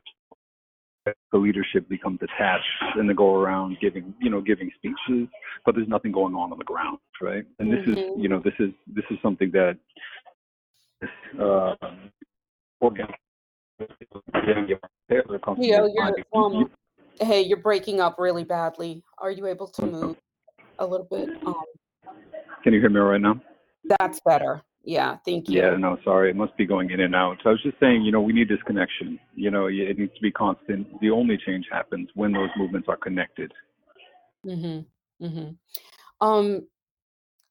[1.05, 5.27] the leadership becomes attached and they go around giving, you know, giving speeches,
[5.65, 7.45] but there's nothing going on on the ground, right?
[7.59, 8.21] And this is, Mhm.
[8.21, 9.77] you know, this is this is something that
[11.37, 11.75] uh,
[12.81, 13.19] organic.
[16.33, 16.71] Um,
[17.19, 19.03] hey, you're breaking up really badly.
[19.17, 20.17] Are you able to move
[20.79, 21.29] a little bit?
[21.45, 21.55] Um,
[22.63, 23.41] Can you hear me right now?
[23.99, 24.61] that's better.
[24.83, 25.61] Yeah, thank you.
[25.61, 27.37] Yeah, no, sorry, it must be going in and out.
[27.41, 29.17] So I was just saying, you know, we need this connection.
[29.33, 30.87] You know, it needs to be constant.
[30.99, 33.53] The only change happens when those movements are connected.
[34.45, 35.25] Mm-hmm.
[35.25, 36.25] Mm-hmm.
[36.25, 36.67] Um,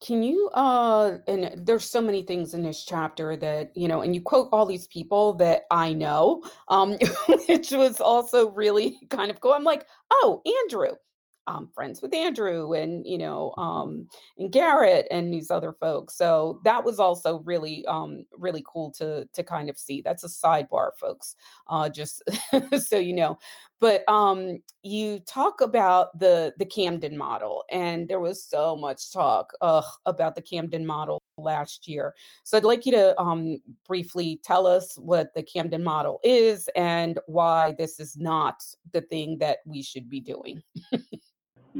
[0.05, 4.13] can you uh and there's so many things in this chapter that, you know, and
[4.13, 6.97] you quote all these people that I know, um,
[7.47, 9.53] which was also really kind of cool.
[9.53, 10.95] I'm like, oh, Andrew.
[11.47, 16.15] I'm friends with Andrew and you know um and Garrett and these other folks.
[16.17, 20.01] So that was also really um really cool to to kind of see.
[20.01, 21.35] That's a sidebar, folks.
[21.67, 22.23] Uh just
[22.79, 23.37] so you know.
[23.79, 29.53] But um you talk about the the Camden model, and there was so much talk
[29.61, 32.13] ugh, about the Camden model last year.
[32.43, 37.19] So I'd like you to um, briefly tell us what the Camden model is and
[37.27, 40.61] why this is not the thing that we should be doing.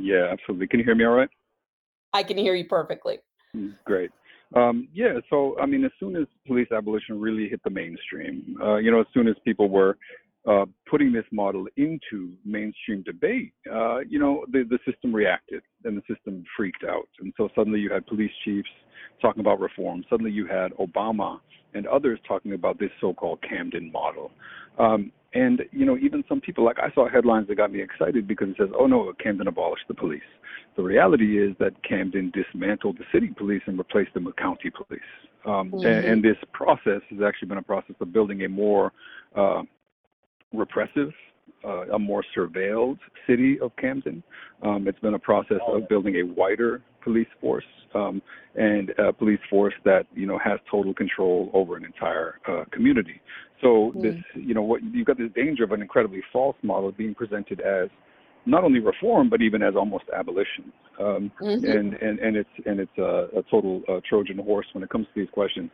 [0.04, 0.68] Yeah, absolutely.
[0.68, 1.30] Can you hear me all right?
[2.12, 3.20] I can hear you perfectly.
[3.56, 4.12] Mm, Great.
[4.54, 8.76] Um, yeah, so I mean, as soon as police abolition really hit the mainstream, uh,
[8.76, 9.98] you know, as soon as people were
[10.48, 15.98] uh, putting this model into mainstream debate, uh, you know, the, the system reacted and
[15.98, 17.08] the system freaked out.
[17.20, 18.70] And so suddenly you had police chiefs
[19.22, 20.04] talking about reform.
[20.10, 21.40] Suddenly you had Obama
[21.74, 24.32] and others talking about this so called Camden model.
[24.78, 28.28] Um, and, you know, even some people, like I saw headlines that got me excited
[28.28, 30.22] because it says, oh no, Camden abolished the police.
[30.76, 35.02] The reality is that Camden dismantled the city police and replaced them with county police.
[35.46, 35.86] Um, Mhm.
[35.86, 38.92] and, and this process has actually been a process of building a more
[39.36, 39.64] uh,
[40.54, 41.12] repressive,
[41.66, 44.24] uh, a more surveilled city of Camden.
[44.62, 48.22] Um, it's been a process of building a wider police force um,
[48.56, 53.20] and a police force that you know has total control over an entire uh, community.
[53.64, 57.16] So this, you know, what you've got this danger of an incredibly false model being
[57.16, 57.90] presented as
[58.46, 60.72] not only reform but even as almost abolition.
[61.00, 61.64] Um, Mhm.
[61.78, 65.08] and and and it's and it's a, a total uh, Trojan horse when it comes
[65.08, 65.72] to these questions.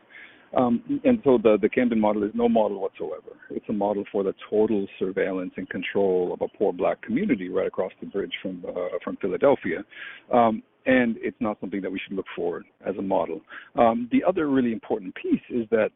[0.56, 3.32] Um, and so the the Camden model is no model whatsoever.
[3.50, 7.66] It's a model for the total surveillance and control of a poor black community right
[7.66, 9.84] across the bridge from uh, from Philadelphia.
[10.32, 13.42] Um, and it's not something that we should look forward as a model.
[13.76, 15.90] Um, the other really important piece is that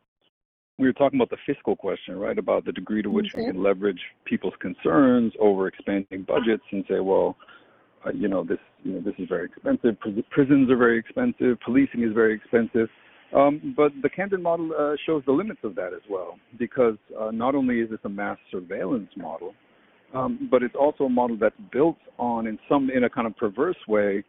[0.78, 2.37] we were talking about the fiscal question, right?
[2.37, 3.46] About the degree to which we Mhm.
[3.46, 7.37] can leverage people's concerns over expanding budgets and say, well,
[8.04, 9.98] uh, you know, this, you know, this is very expensive.
[10.00, 11.58] Pris- Prisons are very expensive.
[11.60, 12.90] Policing is very expensive.
[13.32, 17.30] Um, but the Camden model uh, shows the limits of that as well, because uh,
[17.30, 19.54] not only is this a mass surveillance model,
[20.12, 23.37] um, but it's also a model that's built on, in some, in a kind of
[23.37, 24.22] perverse way,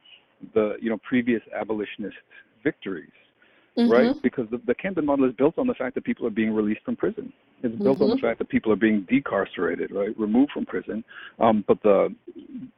[0.53, 2.17] the you know previous abolitionist
[2.63, 3.11] victories
[3.77, 4.15] right?
[4.15, 4.21] Mhm.
[4.21, 6.81] Because the, the Camden model is built on the fact that people are being released
[6.83, 7.31] from prison.
[7.63, 11.03] It's built on the fact that people are being decarcerated, right, removed from prison.
[11.39, 12.13] Um, but the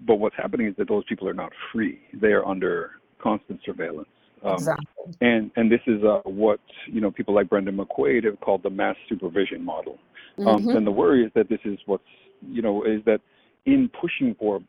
[0.06, 2.00] but what's happening is that those people are not free.
[2.14, 4.08] They are under constant surveillance.
[4.44, 5.14] Um, Exactly.
[5.22, 8.70] and and this is uh, what you know people like Brendan McQuade have called the
[8.70, 9.98] mass supervision model.
[10.40, 10.76] Um, Mhm.
[10.78, 12.04] And the worry is that this is what's
[12.48, 13.22] you know is that
[13.66, 14.62] in pushing for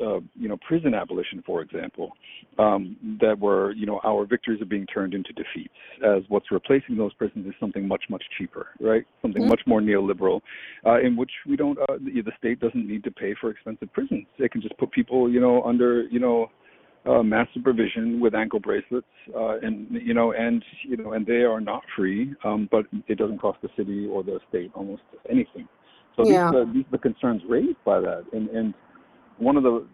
[0.00, 2.12] uh, you know prison abolition, for example,
[2.58, 6.96] um, that were you know our victories are being turned into defeats as what's replacing
[6.96, 9.04] those prisons is something much much cheaper, right?
[9.22, 9.48] Something Mhm.
[9.48, 10.40] much more neoliberal,
[10.86, 13.92] uh, in which we don't uh, the, the state doesn't need to pay for expensive
[13.92, 14.26] prisons.
[14.38, 16.50] It can just put people you know under you know
[17.06, 21.42] uh, mass supervision with ankle bracelets, uh, and you know, and you know, and they
[21.42, 25.68] are not free, um, but it doesn't cost the city or the state almost anything.
[26.16, 26.50] So Yeah.
[26.50, 28.74] these, uh, these are the concerns raised by that, and and
[29.38, 29.86] one of the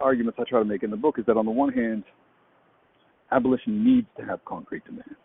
[0.00, 2.04] arguments I try to make in the book is that on the one hand,
[3.30, 5.16] abolition needs to have concrete demands.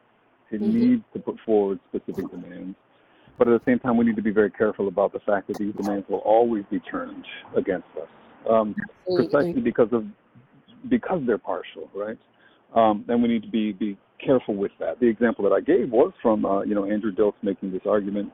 [0.52, 0.74] It Mhm.
[0.74, 2.76] needs to put forward specific demands.
[3.40, 5.58] but at the same time, we need to be very careful about the fact that
[5.58, 8.08] these demands will always be turned against us,
[8.48, 8.76] um,
[9.16, 10.06] precisely because of
[10.88, 12.18] because they're partial, right?
[12.76, 15.00] Um, and we need to be be careful with that.
[15.00, 18.32] The example that I gave was from uh, you know Andrew Dilts making this argument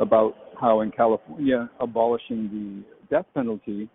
[0.00, 3.88] about how in California abolishing the death penalty,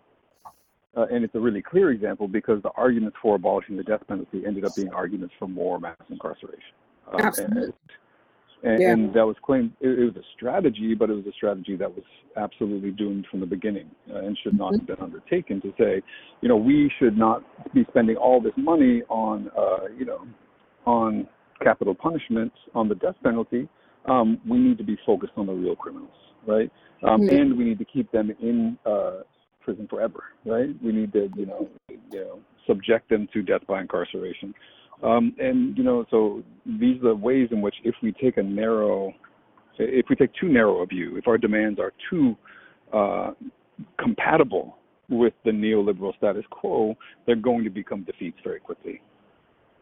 [0.96, 4.42] uh, and it's a really clear example because the arguments for abolishing the death penalty
[4.46, 6.74] ended up being arguments for more mass incarceration.
[7.12, 7.62] Um, Absolutely.
[7.62, 7.72] And,
[8.62, 8.92] and, yeah.
[8.92, 11.90] and that was claimed, it, it, was a strategy, but it was a strategy that
[11.90, 12.04] was
[12.36, 16.02] absolutely doomed from the beginning uh, and should not have been undertaken to say,
[16.42, 17.42] you know, we should not
[17.74, 20.26] be spending all this money on, uh, you know,
[20.86, 21.26] on
[21.62, 23.68] capital punishment, on the death penalty.
[24.08, 26.10] Um, we need to be focused on the real criminals,
[26.46, 26.70] right?
[27.02, 27.36] Um, mm-hmm.
[27.36, 29.22] And we need to keep them in uh,
[29.62, 30.70] prison forever, right?
[30.82, 34.54] We need to, you know, you know, subject them to death by incarceration.
[35.02, 38.42] Um, and you know, so these are the ways in which if we take a
[38.42, 39.12] narrow,
[39.78, 42.36] if we take too narrow a view, if our demands are too
[42.92, 43.32] uh,
[43.98, 44.76] compatible
[45.08, 46.94] with the neoliberal status quo,
[47.26, 49.02] they're going to become defeats very quickly.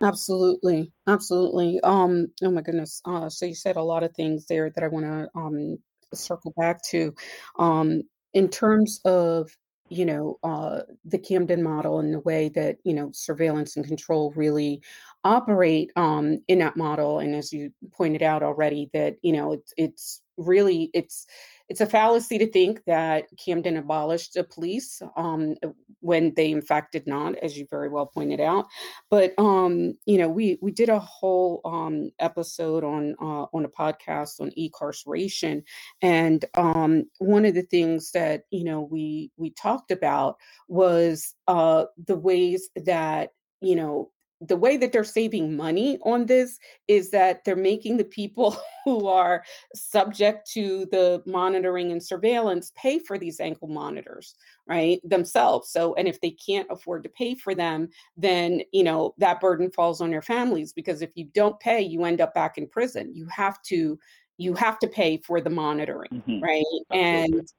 [0.02, 1.78] Absolutely, absolutely.
[1.82, 3.02] Um, oh my goodness.
[3.04, 5.78] Uh, so you said a lot of things there that I want to um
[6.14, 7.14] circle back to.
[7.58, 9.50] Um, in terms of
[9.90, 14.32] you know uh, the Camden model and the way that you know surveillance and control
[14.36, 14.82] really
[15.24, 19.72] operate um, in that model, and as you pointed out already, that you know it's
[19.76, 21.26] it's really it's
[21.70, 25.54] it's a fallacy to think that Camden abolished the police um,
[26.00, 28.66] when they in fact did not, as you very well pointed out.
[29.08, 33.68] But um, you know, we we did a whole um, episode on uh, on a
[33.68, 35.62] podcast on e-carceration,
[36.02, 41.84] and um, one of the things that you know we we talked about was uh,
[42.04, 43.30] the ways that
[43.60, 48.04] you know the way that they're saving money on this is that they're making the
[48.04, 54.34] people who are subject to the monitoring and surveillance pay for these ankle monitors
[54.66, 59.14] right themselves so and if they can't afford to pay for them then you know
[59.18, 62.56] that burden falls on your families because if you don't pay you end up back
[62.56, 63.98] in prison you have to
[64.38, 66.42] you have to pay for the monitoring mm-hmm.
[66.42, 67.38] right Absolutely.
[67.38, 67.52] and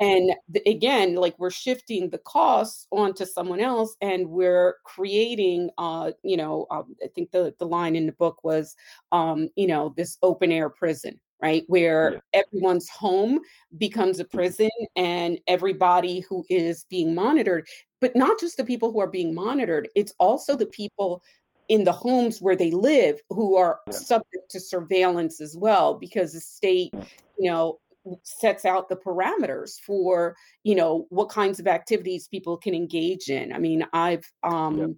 [0.00, 0.34] and
[0.66, 6.66] again like we're shifting the costs onto someone else and we're creating uh you know
[6.70, 8.74] um, i think the the line in the book was
[9.12, 12.42] um you know this open air prison right where yeah.
[12.42, 13.38] everyone's home
[13.78, 17.66] becomes a prison and everybody who is being monitored
[18.00, 21.22] but not just the people who are being monitored it's also the people
[21.68, 23.92] in the homes where they live who are yeah.
[23.92, 26.92] subject to surveillance as well because the state
[27.38, 27.78] you know
[28.22, 33.52] sets out the parameters for you know what kinds of activities people can engage in.
[33.52, 34.90] I mean i've um yep.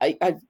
[0.00, 0.40] I, i've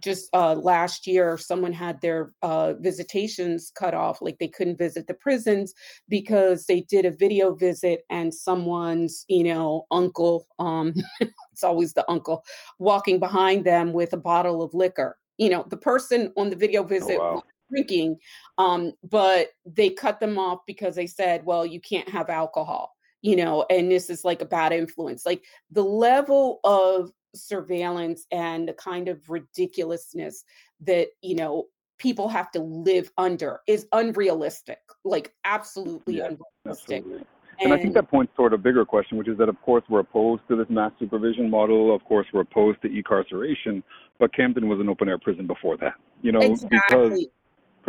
[0.00, 5.06] just uh, last year someone had their uh, visitations cut off like they couldn't visit
[5.06, 5.72] the prisons
[6.08, 12.08] because they did a video visit and someone's you know uncle um, it's always the
[12.10, 12.44] uncle
[12.78, 15.16] walking behind them with a bottle of liquor.
[15.38, 18.18] You know the person on the video oh, visit oh, wow drinking,
[18.58, 23.36] um, but they cut them off because they said, well, you can't have alcohol, you
[23.36, 25.24] know, and this is like a bad influence.
[25.26, 30.44] Like the level of surveillance and the kind of ridiculousness
[30.80, 31.66] that, you know,
[31.98, 36.30] people have to live under is unrealistic, like absolutely yeah,
[36.64, 36.98] unrealistic.
[36.98, 37.26] Absolutely.
[37.60, 39.82] And, and I think that points toward a bigger question, which is that, of course,
[39.88, 41.92] we're opposed to this mass supervision model.
[41.92, 43.82] Of course, we're opposed to e-carceration,
[44.20, 45.94] but Camden was an open air prison before that.
[46.22, 46.78] You know, exactly.
[46.88, 47.26] because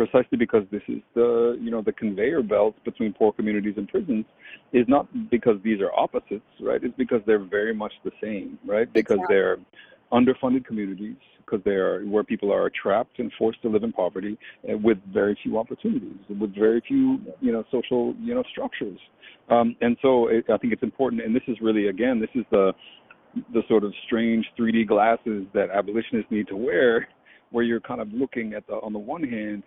[0.00, 4.24] precisely because this is the you know the conveyor belt between poor communities and prisons
[4.72, 6.82] is not because these are opposites right?
[6.82, 8.90] It's because they're very much the same right?
[8.90, 9.36] Because exactly.
[9.36, 9.56] they're
[10.10, 14.38] underfunded communities because they are where people are trapped and forced to live in poverty
[14.72, 18.98] uh, with very few opportunities with very few you know social you know structures.
[19.50, 22.46] Um, and so it, i think it's important and this is really again this is
[22.50, 22.72] the
[23.52, 27.06] the sort of strange 3d glasses that abolitionists need to wear
[27.50, 29.62] where you're kind of looking at the on the one hand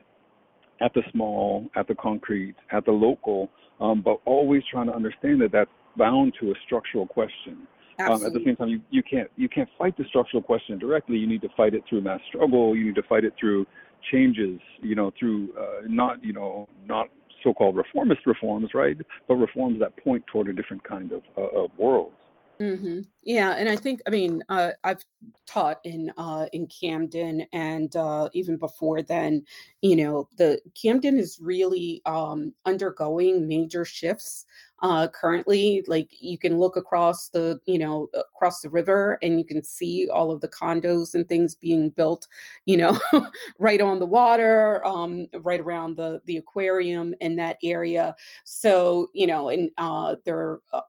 [0.82, 5.42] at the small, at the concrete, at the local, um, but always trying to understand
[5.42, 7.68] that that's bound to a structural question.
[8.00, 11.18] Um, at the same time, you, you can't you can't fight the structural question directly.
[11.18, 12.76] You need to fight it through mass struggle.
[12.76, 13.68] You need to fight it through
[14.12, 14.60] changes.
[14.82, 17.10] You know, through uh, not you know not
[17.44, 18.98] so-called reformist reforms, right?
[19.28, 22.14] But reforms that point toward a different kind of uh, of world.
[22.62, 23.02] Mm-hmm.
[23.24, 25.04] Yeah, and I think I mean uh, I've
[25.48, 29.44] taught in uh, in Camden, and uh, even before then,
[29.82, 34.46] you know, the Camden is really um, undergoing major shifts
[34.84, 35.84] uh, currently.
[35.88, 40.08] Like you can look across the, you know, across the river and you can see
[40.14, 42.28] all of the condos and things being built,
[42.66, 43.00] you know,
[43.60, 48.16] right on the water, um, right around the the aquarium in that area.
[48.44, 50.82] So you know, and uh, there are a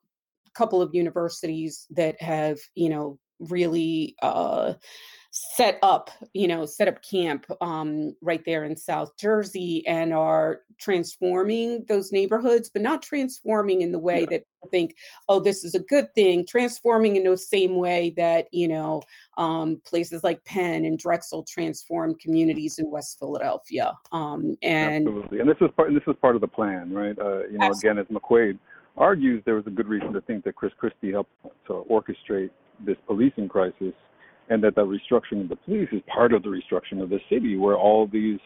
[0.54, 4.74] couple of universities that have, you know, really uh,
[5.30, 10.60] set up, you know, set up camp um, right there in South Jersey and are
[10.78, 14.26] transforming those neighborhoods, but not transforming in the way yeah.
[14.30, 14.94] that I think,
[15.28, 19.02] oh, this is a good thing, transforming in the same way that, you know,
[19.36, 23.92] um, places like Penn and Drexel transformed communities in West Philadelphia.
[24.12, 25.40] Um, and Absolutely.
[25.40, 27.18] And this is part, and this is part of the plan, right?
[27.18, 27.90] Uh, you know, absolutely.
[27.90, 28.58] again, as McQuade
[28.96, 31.32] argues, there was a good reason to think that Chris Christie helped
[31.66, 32.50] to orchestrate
[32.84, 33.94] this policing crisis
[34.48, 37.56] and that the restructuring of the police is part of the restructuring of the city
[37.56, 38.38] where all these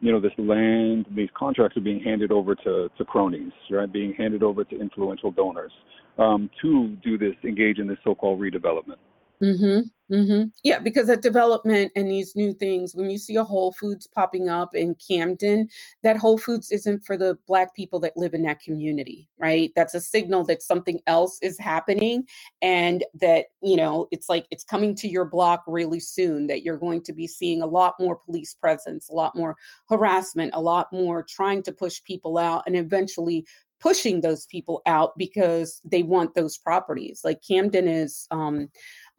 [0.00, 4.14] you know this land these contracts are being handed over to to cronies right being
[4.14, 5.72] handed over to influential donors
[6.18, 8.96] um, to do this engage in this so-called redevelopment
[9.42, 9.80] Mm-hmm.
[10.14, 10.44] Mm-hmm.
[10.62, 14.48] Yeah, because that development and these new things, when you see a Whole Foods popping
[14.50, 15.68] up in Camden,
[16.02, 19.72] that Whole Foods isn't for the Black people that live in that community, right?
[19.74, 22.24] That's a signal that something else is happening
[22.60, 26.78] and that, you know, it's like it's coming to your block really soon, that you're
[26.78, 29.56] going to be seeing a lot more police presence, a lot more
[29.88, 33.46] harassment, a lot more trying to push people out and eventually
[33.80, 37.22] pushing those people out because they want those properties.
[37.24, 38.68] Like Camden is, um,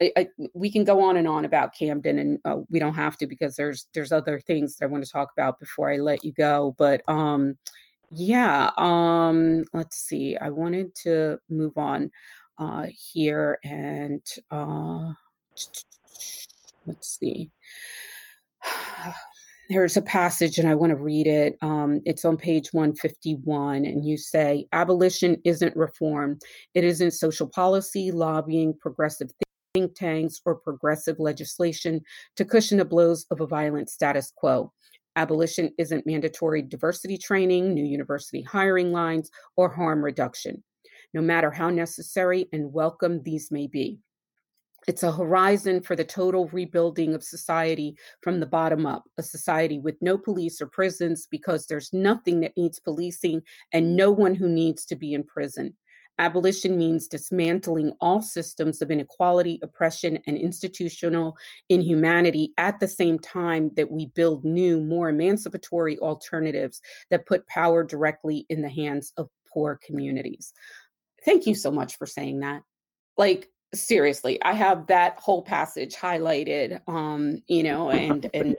[0.02, 3.16] I, I, we can go on and on about Camden, and uh, we don't have
[3.18, 6.24] to because there's there's other things that I want to talk about before I let
[6.24, 6.74] you go.
[6.78, 7.56] But um,
[8.10, 10.36] yeah, um, let's see.
[10.36, 12.10] I wanted to move on
[12.58, 15.12] uh, here and uh,
[16.86, 17.50] let's see.
[19.70, 21.56] There's a passage, and I want to read it.
[21.62, 26.38] Um, it's on page 151, and you say, Abolition isn't reform.
[26.74, 29.30] It isn't social policy, lobbying, progressive
[29.74, 32.00] think tanks, or progressive legislation
[32.36, 34.72] to cushion the blows of a violent status quo.
[35.16, 40.62] Abolition isn't mandatory diversity training, new university hiring lines, or harm reduction,
[41.12, 43.98] no matter how necessary and welcome these may be.
[44.86, 49.80] It's a horizon for the total rebuilding of society from the bottom up, a society
[49.80, 54.48] with no police or prisons because there's nothing that needs policing and no one who
[54.48, 55.74] needs to be in prison.
[56.18, 61.36] Abolition means dismantling all systems of inequality, oppression, and institutional
[61.68, 67.82] inhumanity at the same time that we build new, more emancipatory alternatives that put power
[67.82, 70.52] directly in the hands of poor communities.
[71.24, 72.62] Thank you so much for saying that.
[73.16, 78.56] Like, seriously, I have that whole passage highlighted, um, you know, and, and,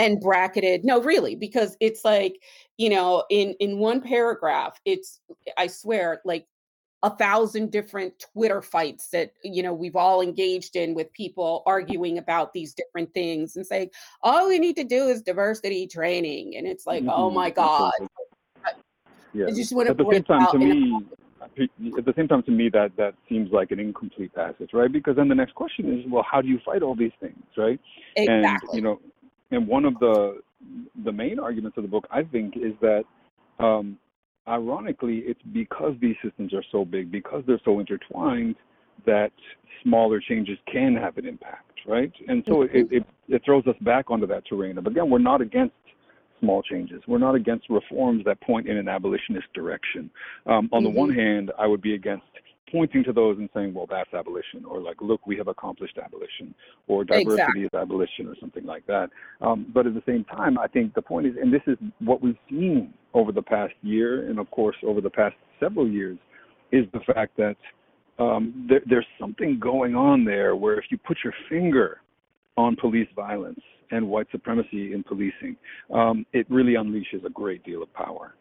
[0.00, 2.40] and bracketed no really because it's like
[2.78, 5.20] you know in in one paragraph it's
[5.58, 6.46] i swear like
[7.02, 12.16] a thousand different twitter fights that you know we've all engaged in with people arguing
[12.16, 13.90] about these different things and saying
[14.22, 17.20] all we need to do is diversity training and it's like oh mm-hmm.
[17.22, 17.92] oh my god
[19.32, 19.46] yeah.
[19.46, 20.98] I just want to at the same time to me
[21.98, 25.16] at the same time to me that that seems like an incomplete passage right because
[25.16, 27.78] then the next question is well how do you fight all these things right
[28.16, 28.68] exactly.
[28.70, 28.98] and you know
[29.50, 30.40] and one of the
[31.04, 33.04] the main arguments of the book, I think, is that
[33.58, 33.98] um,
[34.46, 38.56] ironically, it's because these systems are so big, because they're so intertwined,
[39.06, 39.32] that
[39.82, 42.12] smaller changes can have an impact, right?
[42.28, 44.74] And so it, it, it throws us back onto that terrain.
[44.74, 45.74] But again, we're not against
[46.40, 47.02] small changes.
[47.06, 50.10] We're not against reforms that point in an abolitionist direction.
[50.46, 50.84] Um, on mm-hmm.
[50.84, 52.24] the one hand, I would be against
[52.70, 56.54] pointing to those and saying, well, that's abolition, or like, look, we have accomplished abolition,
[56.88, 57.62] or diversity exactly.
[57.62, 59.10] is abolition, or something like that.
[59.40, 62.22] Um, but at the same time, I think the point is, and this is what
[62.22, 66.18] we've seen over the past year, and of course, over the past several years,
[66.72, 67.56] is the fact that
[68.18, 72.00] um, there, there's something going on there where if you put your finger
[72.56, 73.60] on police violence
[73.90, 75.56] and white supremacy in policing,
[75.92, 78.34] um, it really unleashes a great deal of power.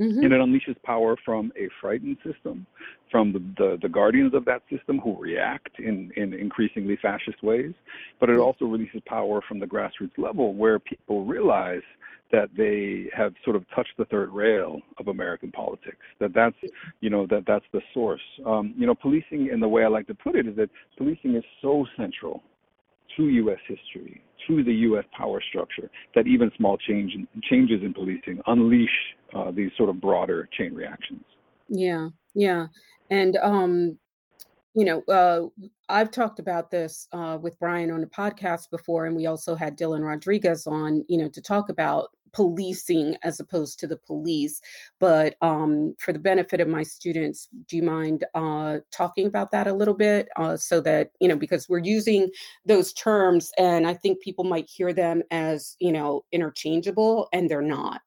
[0.00, 0.24] Mm-hmm.
[0.24, 2.66] And it unleashes power from a frightened system,
[3.10, 7.74] from the, the, the, guardians of that system who react in, in increasingly fascist ways.
[8.18, 11.82] But it also releases power from the grassroots level where people realize
[12.32, 15.98] that they have sort of touched the third rail of American politics.
[16.18, 16.56] That that's
[17.00, 18.20] you know that that's the source.
[18.46, 21.34] Um, you know, policing, in the way I like to put it, is that policing
[21.34, 22.42] is so central
[23.16, 23.58] to U.S.
[23.66, 25.04] history, to the U.S.
[25.16, 28.88] power structure, that even small change changes in policing unleash
[29.34, 31.24] uh, these sort of broader chain reactions.
[31.68, 32.66] Yeah, yeah,
[33.10, 33.98] and um,
[34.74, 39.16] you know, uh, I've talked about this uh, with Brian on the podcast before, and
[39.16, 43.86] we also had Dylan Rodriguez on, you know, to talk about policing as opposed to
[43.86, 44.60] the police.
[44.98, 49.66] But um, for the benefit of my students, do you mind uh, talking about that
[49.66, 52.30] a little bit uh, so that, you know, because we're using
[52.64, 57.62] those terms and I think people might hear them as, you know, interchangeable and they're
[57.62, 58.00] not.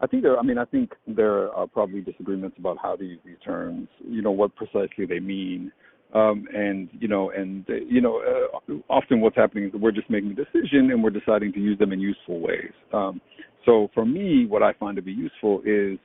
[0.00, 0.38] I think there.
[0.38, 3.88] I mean, I think there are probably disagreements about how to use these terms.
[4.06, 5.72] You know, what precisely they mean.
[6.14, 8.22] Um, and you know, and you know,
[8.68, 11.78] uh, often what's happening is we're just making a decision and we're deciding to use
[11.78, 12.72] them in useful ways.
[12.92, 13.20] Um,
[13.64, 15.98] so for me, what I find to be useful is,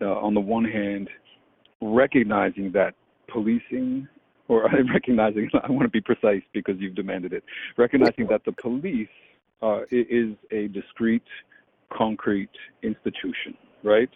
[0.00, 1.08] uh, on the one hand,
[1.82, 2.94] recognizing that
[3.28, 4.08] policing,
[4.48, 7.44] or recognizing, I want to be precise because you've demanded it,
[7.76, 9.08] recognizing that the police
[9.62, 11.22] uh, is a discrete,
[11.92, 12.50] concrete
[12.82, 14.10] institution, right?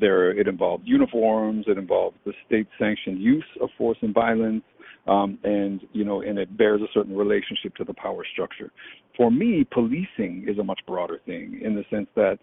[0.00, 1.64] There, it involves uniforms.
[1.66, 4.62] It involves the state-sanctioned use of force and violence,
[5.08, 8.70] um, and you know, and it bears a certain relationship to the power structure.
[9.16, 12.38] For me, policing is a much broader thing in the sense that,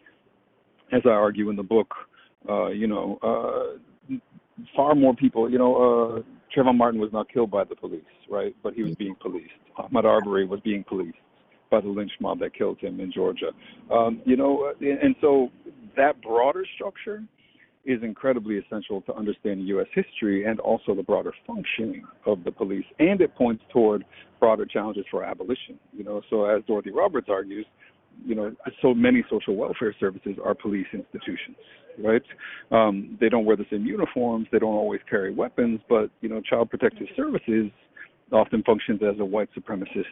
[0.91, 1.93] as I argue in the book,
[2.49, 4.15] uh, you know, uh,
[4.75, 6.21] far more people, you know, uh,
[6.53, 8.55] Trayvon Martin was not killed by the police, right?
[8.63, 9.51] But he was being policed.
[9.77, 11.17] Ahmaud Arbery was being policed
[11.69, 13.51] by the lynch mob that killed him in Georgia.
[13.91, 15.49] Um, you know, and so
[15.95, 17.23] that broader structure
[17.85, 19.87] is incredibly essential to understand U.S.
[19.95, 22.83] history and also the broader functioning of the police.
[22.99, 24.03] And it points toward
[24.39, 25.79] broader challenges for abolition.
[25.93, 27.65] You know, so as Dorothy Roberts argues,
[28.25, 31.55] you know, so many social welfare services are police institutions,
[32.03, 32.21] right?
[32.71, 36.41] Um, they don't wear the same uniforms, they don't always carry weapons, but you know,
[36.41, 37.71] Child Protective Services
[38.33, 40.03] often functions as a white supremacist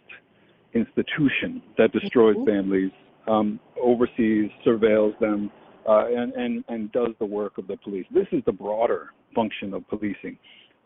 [0.75, 2.49] institution that destroys mm-hmm.
[2.49, 2.91] families,
[3.27, 5.49] um, oversees, surveils them,
[5.87, 8.05] uh, and, and, and does the work of the police.
[8.13, 10.37] This is the broader function of policing.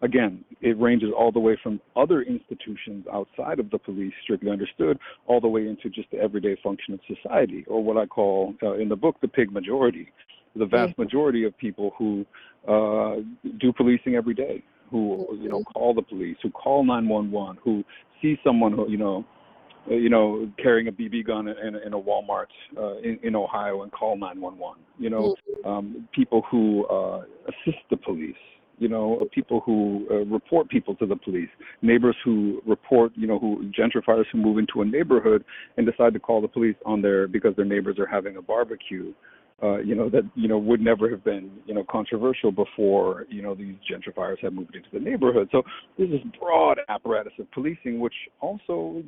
[0.02, 4.98] Again, it ranges all the way from other institutions outside of the police, strictly understood,
[5.28, 8.76] all the way into just the everyday function of society, or what I call uh,
[8.76, 10.10] in the book the pig majority,
[10.56, 11.02] the vast mm-hmm.
[11.02, 12.26] majority of people who
[12.68, 13.18] uh,
[13.60, 15.74] do policing every day, who you know mm-hmm.
[15.74, 17.84] call the police, who call 911, who
[18.22, 19.26] see someone who you know
[19.96, 23.92] you know, carrying a BB gun in, in a Walmart uh, in, in Ohio and
[23.92, 24.84] call 911.
[24.98, 25.70] You know, mm-hmm.
[25.70, 28.36] um, people who uh, assist the police.
[28.78, 31.50] You know, people who uh, report people to the police,
[31.82, 35.44] neighbors who report, you know, who gentrifiers who move into a neighborhood
[35.76, 39.14] and decide to call the police on their because their neighbors are having a barbecue.
[39.62, 43.42] Uh, you know that you know would never have been you know controversial before you
[43.42, 45.50] know these gentrifiers have moved into the neighborhood.
[45.52, 45.64] So
[45.98, 49.04] there's this broad apparatus of policing, which also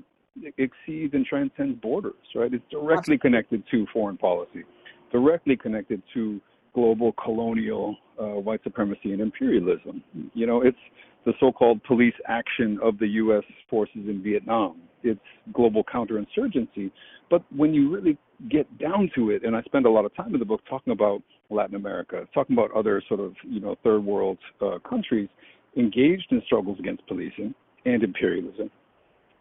[0.58, 2.54] exceeds and transcends borders, right?
[2.54, 4.64] It's directly connected to foreign policy,
[5.12, 6.40] directly connected to
[6.74, 10.04] global colonial uh, white supremacy and imperialism.
[10.34, 10.78] You know, it's
[11.26, 13.44] the so-called police action of the U.S.
[13.70, 14.82] forces in Vietnam.
[15.04, 15.20] It's
[15.54, 16.92] global counterinsurgency.
[17.30, 18.18] But when you really
[18.50, 20.94] get down to it, and I spend a lot of time in the book talking
[20.94, 25.30] about Latin America, talking about other sort of you know third world uh, countries
[25.78, 27.54] engaged in struggles against policing
[27.86, 28.70] and imperialism,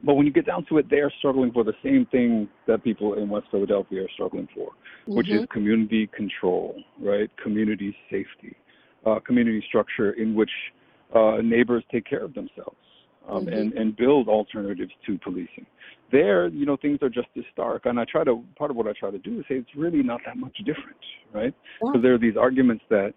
[0.03, 2.82] but when you get down to it, they are struggling for the same thing that
[2.82, 5.16] people in West Philadelphia are struggling for, mm-hmm.
[5.16, 5.53] which is mm-hmm.
[5.53, 7.30] community control, right?
[7.42, 8.57] Community safety,
[9.07, 10.51] uh, community structure in which
[11.14, 12.76] uh, neighbors take care of themselves
[13.28, 13.53] um, mm-hmm.
[13.53, 15.66] and, and build alternatives to policing.
[16.11, 17.86] There, you know, things are just as stark.
[17.86, 20.03] And I try to, part of what I try to do is say it's really
[20.03, 20.96] not that much different,
[21.32, 21.55] right?
[21.80, 22.01] Because yeah.
[22.03, 23.14] there are these arguments that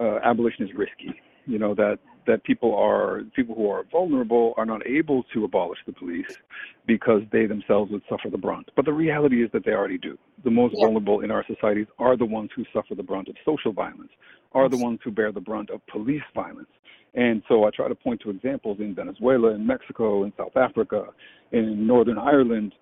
[0.00, 1.14] uh, abolition is risky,
[1.46, 5.78] you know, that that people are people who are vulnerable are not able to abolish
[5.86, 6.38] the police
[6.86, 8.70] because they themselves would suffer the brunt.
[8.76, 10.18] But the reality is that they already do.
[10.44, 10.86] The most yeah.
[10.86, 14.10] vulnerable in our societies are the ones who suffer the brunt of social violence,
[14.52, 16.68] are the ones who bear the brunt of police violence.
[17.14, 21.08] And so I try to point to examples in Venezuela, in Mexico, in South Africa,
[21.52, 22.72] in Northern Ireland,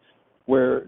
[0.51, 0.87] where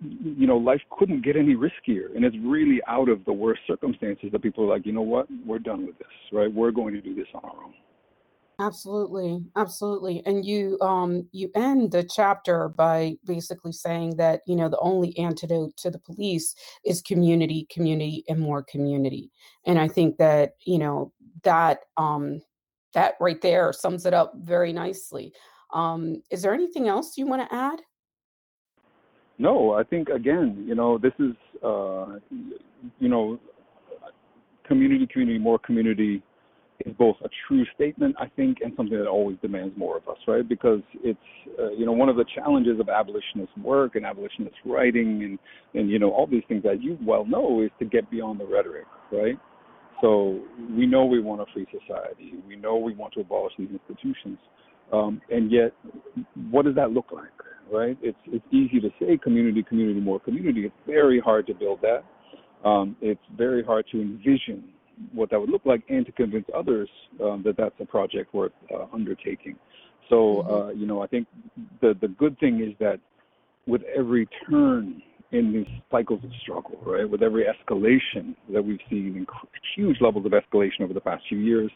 [0.00, 4.30] you know life couldn't get any riskier and it's really out of the worst circumstances
[4.32, 7.00] that people are like you know what we're done with this right we're going to
[7.00, 7.74] do this on our own
[8.58, 10.22] Absolutely, absolutely.
[10.24, 15.16] And you um you end the chapter by basically saying that, you know, the only
[15.18, 16.54] antidote to the police
[16.84, 19.30] is community, community, and more community.
[19.66, 22.40] And I think that, you know, that um
[22.94, 25.34] that right there sums it up very nicely.
[25.74, 27.80] Um, is there anything else you want to add?
[29.38, 32.20] No, I think again, you know, this is uh
[33.00, 33.38] you know
[34.66, 36.22] community, community, more community
[36.86, 40.18] is both a true statement, I think, and something that always demands more of us,
[40.26, 40.48] right?
[40.48, 41.18] Because it's,
[41.58, 45.38] uh, you know, one of the challenges of abolitionist work and abolitionist writing and,
[45.74, 48.46] and, you know, all these things that you well know is to get beyond the
[48.46, 49.38] rhetoric, right?
[50.00, 50.40] So
[50.76, 52.34] we know we want a free society.
[52.46, 54.38] We know we want to abolish these institutions.
[54.92, 55.72] Um, and yet,
[56.50, 57.24] what does that look like,
[57.72, 57.98] right?
[58.00, 60.66] It's it's easy to say community, community, more community.
[60.66, 62.04] It's very hard to build that.
[62.68, 64.64] Um, it's very hard to envision
[65.12, 66.88] what that would look like and to convince others
[67.22, 69.56] um, that that's a project worth uh, undertaking.
[70.08, 70.54] So, mm-hmm.
[70.54, 71.26] uh, you know, I think
[71.80, 73.00] the the good thing is that
[73.66, 79.26] with every turn in these cycles of struggle, right, with every escalation that we've seen,
[79.74, 81.70] huge levels of escalation over the past few years,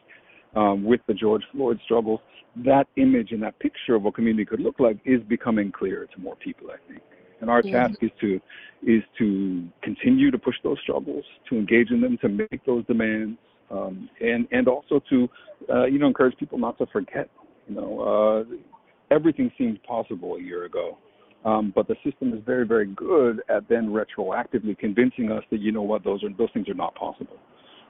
[0.54, 2.20] um, with the George Floyd struggles,
[2.64, 6.20] that image and that picture of what community could look like is becoming clearer to
[6.20, 7.02] more people, I think.
[7.40, 7.88] And our yeah.
[7.88, 8.40] task is to
[8.82, 13.38] is to continue to push those struggles, to engage in them, to make those demands,
[13.70, 15.28] um, and and also to
[15.72, 17.28] uh, you know encourage people not to forget.
[17.68, 20.98] You know, uh, everything seemed possible a year ago,
[21.44, 25.72] um, but the system is very very good at then retroactively convincing us that you
[25.72, 27.38] know what those are those things are not possible.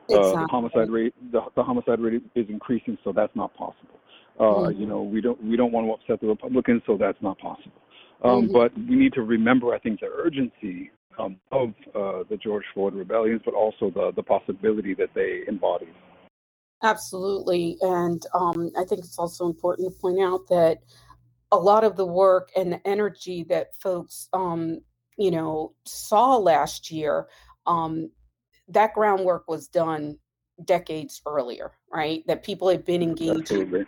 [0.09, 0.33] Exactly.
[0.33, 4.01] Uh, the homicide rate the, the homicide rate is increasing, so that's not possible.
[4.39, 4.81] Uh, mm-hmm.
[4.81, 7.73] You know, we don't we don't want to upset the Republicans, so that's not possible.
[8.23, 8.53] Um, mm-hmm.
[8.53, 12.95] But we need to remember, I think, the urgency um, of uh, the George Floyd
[12.95, 15.89] rebellions, but also the the possibility that they embody.
[16.83, 20.79] Absolutely, and um, I think it's also important to point out that
[21.53, 24.81] a lot of the work and the energy that folks, um,
[25.19, 27.27] you know, saw last year,
[27.67, 28.11] um,
[28.69, 30.19] that groundwork was done
[30.65, 32.23] decades earlier, right?
[32.27, 33.87] That people had been engaged Absolutely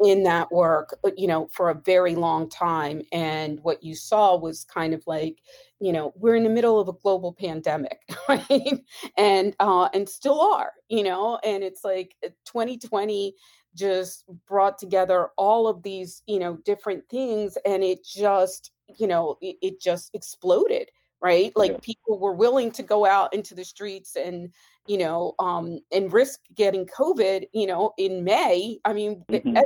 [0.00, 3.02] in that work, uh, you know, for a very long time.
[3.12, 5.42] And what you saw was kind of like,
[5.80, 8.84] you know, we're in the middle of a global pandemic, right?
[9.16, 13.32] and uh, and still are, you know, and it's like 2020 uh,
[13.74, 19.36] just brought together all of these, you know, different things, and it just, you know,
[19.40, 20.90] it, it just exploded
[21.22, 21.78] right like yeah.
[21.80, 24.52] people were willing to go out into the streets and
[24.86, 29.56] you know um and risk getting covid you know in may i mean mm-hmm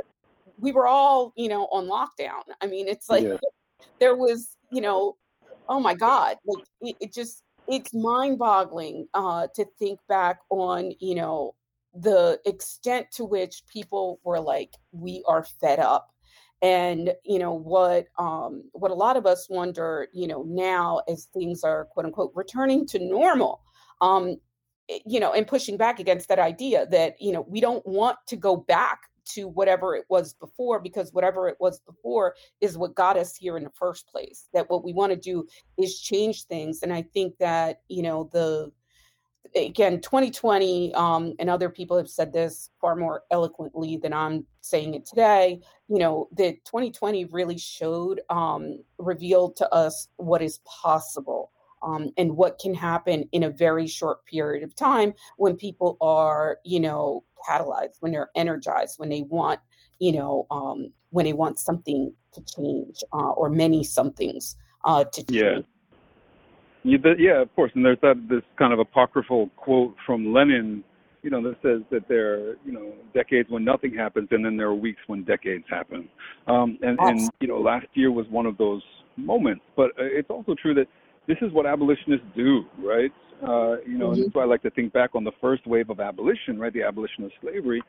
[0.61, 2.43] we were all, you know, on lockdown.
[2.61, 3.37] I mean, it's like yeah.
[3.99, 5.17] there was, you know,
[5.67, 11.15] oh my God, like it, it just it's mind-boggling uh, to think back on, you
[11.15, 11.55] know,
[11.93, 16.09] the extent to which people were like, we are fed up.
[16.63, 21.25] And you know what um, what a lot of us wonder, you know, now as
[21.33, 23.61] things are quote unquote returning to normal,
[23.99, 24.37] um,
[24.87, 28.17] eh, you know, and pushing back against that idea that you know we don't want
[28.27, 32.95] to go back to whatever it was before because whatever it was before is what
[32.95, 35.45] got us here in the first place that what we want to do
[35.77, 38.71] is change things and i think that you know the
[39.55, 44.93] again 2020 um, and other people have said this far more eloquently than i'm saying
[44.93, 51.51] it today you know that 2020 really showed um, revealed to us what is possible
[51.83, 56.59] um, and what can happen in a very short period of time when people are,
[56.63, 59.59] you know, catalyzed, when they're energized, when they want,
[59.99, 65.23] you know, um, when they want something to change uh, or many somethings uh, to
[65.23, 65.41] change.
[65.41, 65.59] Yeah.
[66.83, 67.71] Yeah, yeah, of course.
[67.75, 70.83] And there's that this kind of apocryphal quote from Lenin,
[71.21, 74.57] you know, that says that there are, you know, decades when nothing happens, and then
[74.57, 76.09] there are weeks when decades happen.
[76.47, 78.81] Um, and, and you know, last year was one of those
[79.15, 79.61] moments.
[79.75, 80.87] But uh, it's also true that
[81.27, 83.11] this is what abolitionists do, right?
[83.43, 84.23] Uh, you know, mm-hmm.
[84.23, 86.73] and I like to think back on the first wave of abolition, right?
[86.73, 87.81] The abolition of slavery.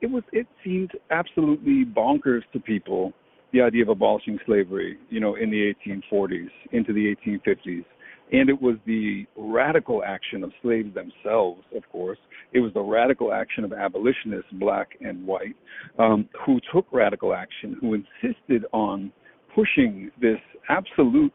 [0.00, 3.12] It was it seemed absolutely bonkers to people
[3.52, 7.84] the idea of abolishing slavery, you know, in the 1840s into the 1850s.
[8.32, 12.18] And it was the radical action of slaves themselves, of course.
[12.52, 15.54] It was the radical action of abolitionists, black and white,
[15.98, 19.12] um, who took radical action, who insisted on
[19.54, 21.32] pushing this absolute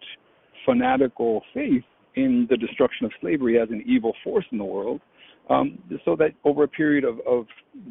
[0.65, 1.83] fanatical faith
[2.15, 5.01] in the destruction of slavery as an evil force in the world.
[5.49, 7.45] Um, so that over a period of, of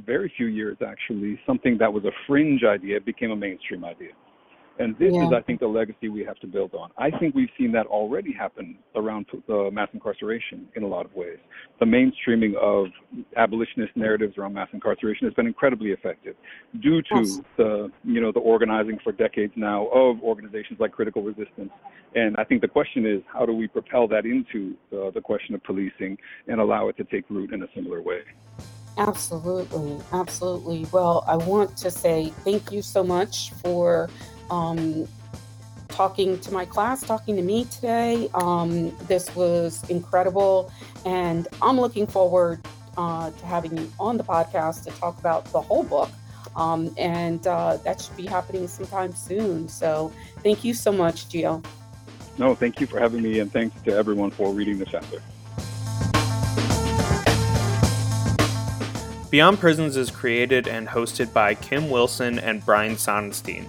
[0.07, 4.13] very few years, actually, something that was a fringe idea became a mainstream idea.
[4.81, 5.27] And this yeah.
[5.27, 6.89] is, I think, the legacy we have to build on.
[6.97, 11.15] I think we've seen that already happen around the mass incarceration in a lot of
[11.15, 11.37] ways.
[11.81, 12.87] The mainstreaming of
[13.37, 16.35] abolitionist narratives around mass incarceration has been incredibly effective,
[16.81, 17.41] due to yes.
[17.59, 21.71] the, you know, the organizing for decades now of organizations like Critical Resistance.
[22.15, 25.55] And I think the question is, how do we propel that into uh, the question
[25.55, 26.17] of policing
[26.49, 28.23] and allow it to take root in a similar way?
[28.97, 30.87] Absolutely, absolutely.
[30.91, 34.11] Well, I want to say thank you so much for
[34.51, 35.09] um,
[35.89, 38.29] talking to my class, talking to me today.
[38.35, 40.73] Um, this was incredible,
[41.05, 42.61] and I'm looking forward
[42.97, 46.11] uh, to having you on the podcast to talk about the whole book.
[46.57, 49.69] Um, and uh, that should be happening sometime soon.
[49.69, 51.63] So, thank you so much, Geo.
[52.39, 55.23] No, thank you for having me, and thanks to everyone for reading the chapter.
[59.31, 63.67] Beyond Prisons is created and hosted by Kim Wilson and Brian Sonenstein.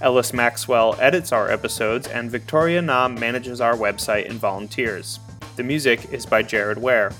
[0.00, 5.18] Ellis Maxwell edits our episodes, and Victoria Nam manages our website and volunteers.
[5.56, 7.12] The music is by Jared Ware.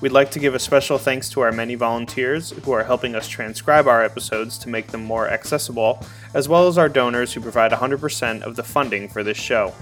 [0.00, 3.26] We'd like to give a special thanks to our many volunteers who are helping us
[3.26, 6.04] transcribe our episodes to make them more accessible,
[6.34, 9.72] as well as our donors who provide 100% of the funding for this show.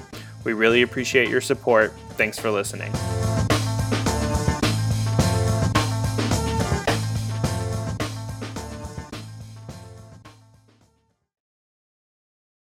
[0.44, 1.92] We really appreciate your support.
[2.10, 2.92] Thanks for listening.